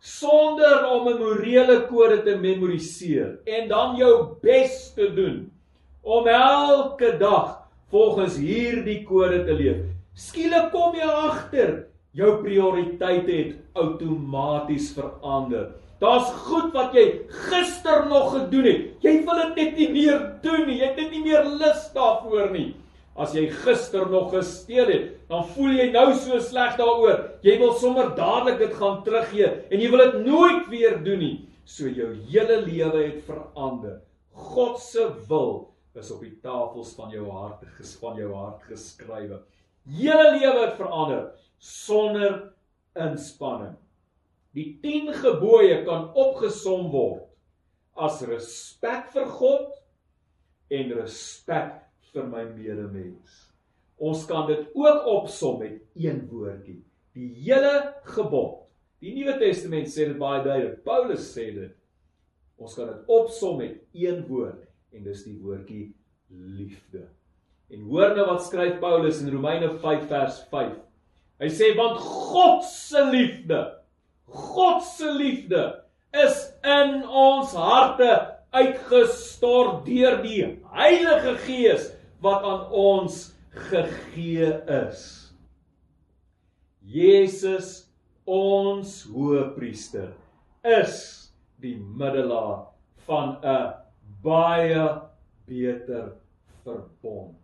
Sonder 0.00 0.86
om 0.90 1.08
'n 1.08 1.18
morele 1.18 1.86
kode 1.86 2.22
te 2.22 2.36
memoriseer 2.36 3.38
en 3.44 3.68
dan 3.68 3.96
jou 3.96 4.36
bes 4.42 4.92
te 4.94 5.14
doen 5.14 5.50
om 6.02 6.26
elke 6.26 7.16
dag 7.18 7.66
volgens 7.90 8.36
hierdie 8.36 9.02
kode 9.04 9.44
te 9.44 9.52
leef. 9.52 9.82
Skielik 10.14 10.70
kom 10.72 10.94
jy 10.94 11.08
agter 11.08 11.86
jou 12.16 12.42
prioriteite 12.42 13.32
het 13.32 13.56
outomaties 13.76 14.92
verander. 14.96 15.74
Daar's 16.00 16.28
goed 16.44 16.72
wat 16.76 16.94
jy 16.96 17.04
gister 17.28 18.06
nog 18.08 18.32
gedoen 18.34 18.64
het. 18.68 18.80
Jy 19.04 19.14
wil 19.24 19.38
dit 19.42 19.60
net 19.60 19.76
nie 19.76 19.88
meer 19.92 20.18
doen 20.42 20.66
nie. 20.68 20.78
Jy 20.80 20.90
het 20.90 20.96
net 21.00 21.10
nie 21.10 21.22
meer 21.24 21.44
lus 21.44 21.86
daarvoor 21.94 22.50
nie. 22.52 22.74
As 23.16 23.32
jy 23.32 23.46
gister 23.64 24.04
nog 24.12 24.28
gesteel 24.34 24.90
het, 24.92 25.04
dan 25.30 25.46
voel 25.54 25.78
jy 25.78 25.86
nou 25.94 26.10
so 26.18 26.36
sleg 26.44 26.74
daaroor. 26.76 27.22
Jy 27.46 27.54
wil 27.62 27.72
sommer 27.80 28.10
dadelik 28.16 28.58
dit 28.60 28.74
gaan 28.76 28.98
teruggee 29.06 29.48
en 29.70 29.80
jy 29.80 29.88
wil 29.92 30.04
dit 30.04 30.18
nooit 30.26 30.66
weer 30.72 30.98
doen 31.04 31.22
nie. 31.24 31.36
So 31.64 31.88
jou 31.88 32.12
hele 32.28 32.60
lewe 32.66 33.06
het 33.06 33.22
verander. 33.26 34.02
God 34.36 34.76
se 34.84 35.08
wil 35.30 35.72
is 35.96 36.10
op 36.12 36.20
die 36.20 36.34
tafels 36.44 36.92
van 36.98 37.08
jou 37.14 37.24
hart 37.32 37.64
gespan 37.78 38.18
jou 38.20 38.34
hart 38.36 38.66
geskrywe. 38.68 39.40
Hele 39.96 40.28
lewe 40.36 40.66
het 40.66 40.76
verander 40.76 41.24
sonder 41.62 42.36
inspanning. 43.00 43.78
Die 44.56 44.76
10 44.84 45.14
gebooie 45.22 45.80
kan 45.88 46.10
opgesom 46.16 46.90
word 46.92 47.24
as 47.96 48.20
respek 48.28 49.08
vir 49.14 49.28
God 49.38 49.72
en 50.76 50.92
respek 50.98 51.85
vir 52.16 52.28
my 52.30 52.44
medemens. 52.56 53.42
Ons 53.96 54.26
kan 54.28 54.46
dit 54.48 54.64
ook 54.76 55.08
opsom 55.08 55.60
met 55.62 55.80
een 55.96 56.24
woordjie. 56.30 56.82
Die 57.16 57.30
hele 57.46 57.94
gebod. 58.16 58.64
Die 59.00 59.12
Nuwe 59.16 59.36
Testament 59.40 59.88
sê 59.92 60.08
dit 60.10 60.18
baie 60.20 60.42
duidelik. 60.44 60.82
Paulus 60.84 61.28
sê 61.32 61.50
dit. 61.54 61.72
Ons 62.56 62.76
kan 62.76 62.88
dit 62.88 63.12
opsom 63.12 63.60
met 63.60 63.78
een 63.96 64.22
woord 64.28 64.64
en 64.96 65.04
dis 65.04 65.24
die 65.28 65.36
woordjie 65.40 65.86
liefde. 66.32 67.06
En 67.72 67.88
hoor 67.90 68.14
nou 68.16 68.26
wat 68.30 68.44
skryf 68.46 68.78
Paulus 68.80 69.20
in 69.22 69.32
Romeine 69.34 69.72
5 69.82 70.06
vers 70.10 70.38
5. 70.52 70.76
Hy 71.42 71.48
sê 71.52 71.72
want 71.76 71.98
God 72.00 72.64
se 72.64 73.02
liefde, 73.10 73.58
God 74.24 74.80
se 74.86 75.10
liefde 75.12 75.64
is 76.16 76.38
in 76.64 77.02
ons 77.04 77.52
harte 77.58 78.08
uitgestort 78.56 79.84
deur 79.84 80.16
die 80.22 80.40
Heilige 80.72 81.34
Gees 81.44 81.90
wat 82.20 82.42
aan 82.42 82.66
ons 82.70 83.34
gegee 83.70 84.50
is. 84.66 85.02
Jesus 86.86 87.86
ons 88.26 89.02
hoëpriester 89.10 90.12
is 90.66 90.96
die 91.62 91.76
middelaar 91.76 92.66
van 93.06 93.38
'n 93.42 93.74
baie 94.22 94.86
beter 95.46 96.16
verbond. 96.64 97.36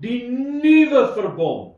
Die 0.00 0.28
nuwe 0.28 1.12
verbond 1.12 1.76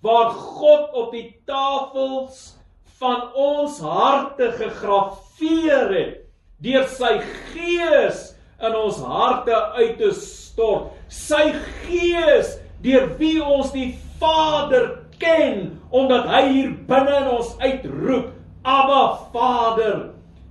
waar 0.00 0.30
God 0.30 0.92
op 0.92 1.12
die 1.12 1.40
tafels 1.48 2.58
van 3.00 3.32
ons 3.32 3.80
harte 3.80 4.52
gegraveer 4.52 5.94
het 5.94 6.20
deur 6.64 6.86
sy 6.88 7.18
gees 7.52 8.33
in 8.68 8.76
ons 8.78 9.00
harte 9.04 9.56
uit 9.78 9.96
te 10.00 10.10
stort. 10.16 10.92
Sy 11.08 11.52
gees 11.84 12.56
deur 12.84 13.08
wie 13.20 13.38
ons 13.42 13.72
die 13.74 13.92
Vader 14.20 14.90
ken 15.20 15.74
omdat 15.94 16.28
hy 16.30 16.42
hier 16.48 16.72
binne 16.88 17.14
in 17.20 17.30
ons 17.36 17.54
uitroep, 17.62 18.32
Abba 18.64 19.02
Vader. 19.34 19.98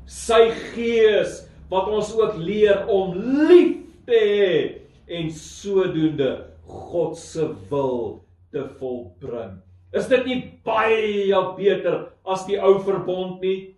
Sy 0.05 0.51
gees 0.73 1.41
wat 1.71 1.89
ons 1.89 2.11
ook 2.15 2.37
leer 2.37 2.85
om 2.91 3.15
lief 3.49 3.79
te 4.07 4.19
hê 4.19 4.55
en 5.13 5.29
sodoende 5.33 6.31
God 6.67 7.17
se 7.19 7.47
wil 7.69 8.23
te 8.53 8.65
volbring. 8.79 9.57
Is 9.93 10.07
dit 10.09 10.25
nie 10.25 10.39
baie 10.65 11.41
beter 11.57 11.97
as 12.25 12.45
die 12.47 12.57
ou 12.57 12.77
verbond 12.85 13.41
nie? 13.43 13.73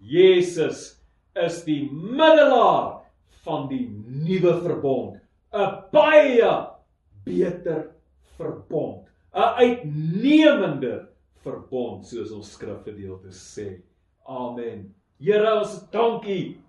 Jesus 0.00 1.00
is 1.36 1.60
die 1.66 1.84
middelaar 1.92 2.99
van 3.44 3.68
die 3.68 3.86
nuwe 4.06 4.60
verbond, 4.62 5.20
'n 5.52 5.70
baie 5.92 6.50
beter 7.24 7.90
verbond, 8.36 9.06
'n 9.34 9.54
uitnemende 9.64 11.08
verbond 11.42 12.06
soos 12.06 12.32
ons 12.32 12.52
skrifgedeelte 12.52 13.32
sê. 13.32 13.80
Amen. 14.26 14.94
Here, 15.20 15.54
ons 15.60 15.80
dankie 15.92 16.60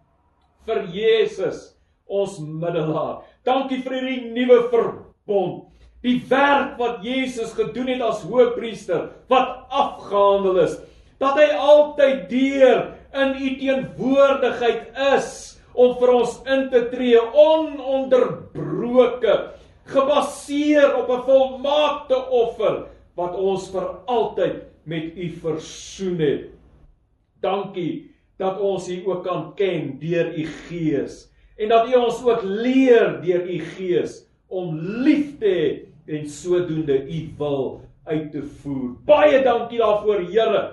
vir 0.65 0.88
Jesus, 0.91 1.75
ons 2.05 2.39
middelaar. 2.39 3.23
Dankie 3.43 3.81
vir 3.81 3.93
hierdie 3.99 4.31
nuwe 4.36 4.69
verbond. 4.69 5.67
Die 6.01 6.17
werk 6.29 6.79
wat 6.79 7.03
Jesus 7.05 7.53
gedoen 7.53 7.88
het 7.88 8.01
as 8.01 8.23
hoëpriester 8.25 9.12
wat 9.29 9.67
afgehandel 9.69 10.63
is, 10.63 10.79
dat 11.21 11.38
hy 11.38 11.51
altyd 11.53 12.29
deur 12.29 12.79
in 13.13 13.36
u 13.38 13.49
teenwoordigheid 13.60 14.97
is 15.13 15.61
om 15.73 15.95
vir 15.99 16.13
ons 16.13 16.38
in 16.45 16.69
te 16.71 16.89
tree 16.91 17.19
ononderbroke 17.45 19.36
gebaseer 19.91 20.95
op 20.99 21.10
'n 21.10 21.21
volmaakte 21.27 22.17
offer 22.29 22.86
wat 23.15 23.36
ons 23.36 23.69
vir 23.71 23.88
altyd 24.05 24.55
met 24.84 25.17
u 25.17 25.29
versoen 25.29 26.19
het. 26.19 26.49
Dankie 27.41 28.12
dat 28.38 28.60
ons 28.60 28.89
u 28.89 29.01
ook 29.05 29.23
kan 29.23 29.53
ken 29.55 29.97
deur 29.99 30.34
u 30.38 30.45
Gees 30.45 31.29
en 31.57 31.69
dat 31.69 31.88
u 31.88 31.93
ons 31.93 32.23
ook 32.23 32.41
leer 32.43 33.21
deur 33.21 33.45
u 33.45 33.60
Gees 33.60 34.25
om 34.47 34.75
lief 34.79 35.38
te 35.39 35.45
hê 35.45 36.15
en 36.17 36.27
sodoende 36.29 36.97
u 37.07 37.19
wil 37.38 37.81
uit 38.03 38.31
te 38.31 38.41
voer. 38.41 38.95
Baie 39.05 39.43
dankie 39.43 39.79
daarvoor, 39.79 40.25
Here. 40.27 40.63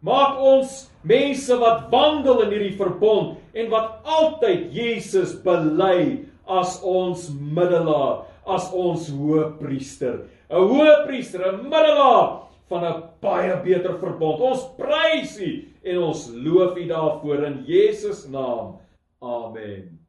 Maak 0.00 0.40
ons 0.40 0.88
mense 1.04 1.56
wat 1.60 1.90
wandel 1.92 2.46
in 2.46 2.54
hierdie 2.54 2.76
verbond 2.78 3.39
en 3.54 3.70
wat 3.70 4.00
altyd 4.04 4.72
Jesus 4.74 5.34
bely 5.44 6.26
as 6.50 6.80
ons 6.82 7.28
middelaar, 7.30 8.26
as 8.46 8.70
ons 8.72 9.08
hoëpriester. 9.14 10.26
'n 10.50 10.66
Hoëpriester, 10.72 11.46
'n 11.46 11.62
middelaar 11.70 12.50
van 12.68 12.84
'n 12.84 13.02
baie 13.22 13.56
beter 13.62 13.98
verbond. 13.98 14.40
Ons 14.40 14.66
prys 14.76 15.38
U 15.38 15.50
en 15.84 15.98
ons 15.98 16.28
loof 16.34 16.76
U 16.76 16.86
daarvoor 16.86 17.44
in 17.44 17.64
Jesus 17.66 18.26
naam. 18.26 18.78
Amen. 19.22 19.99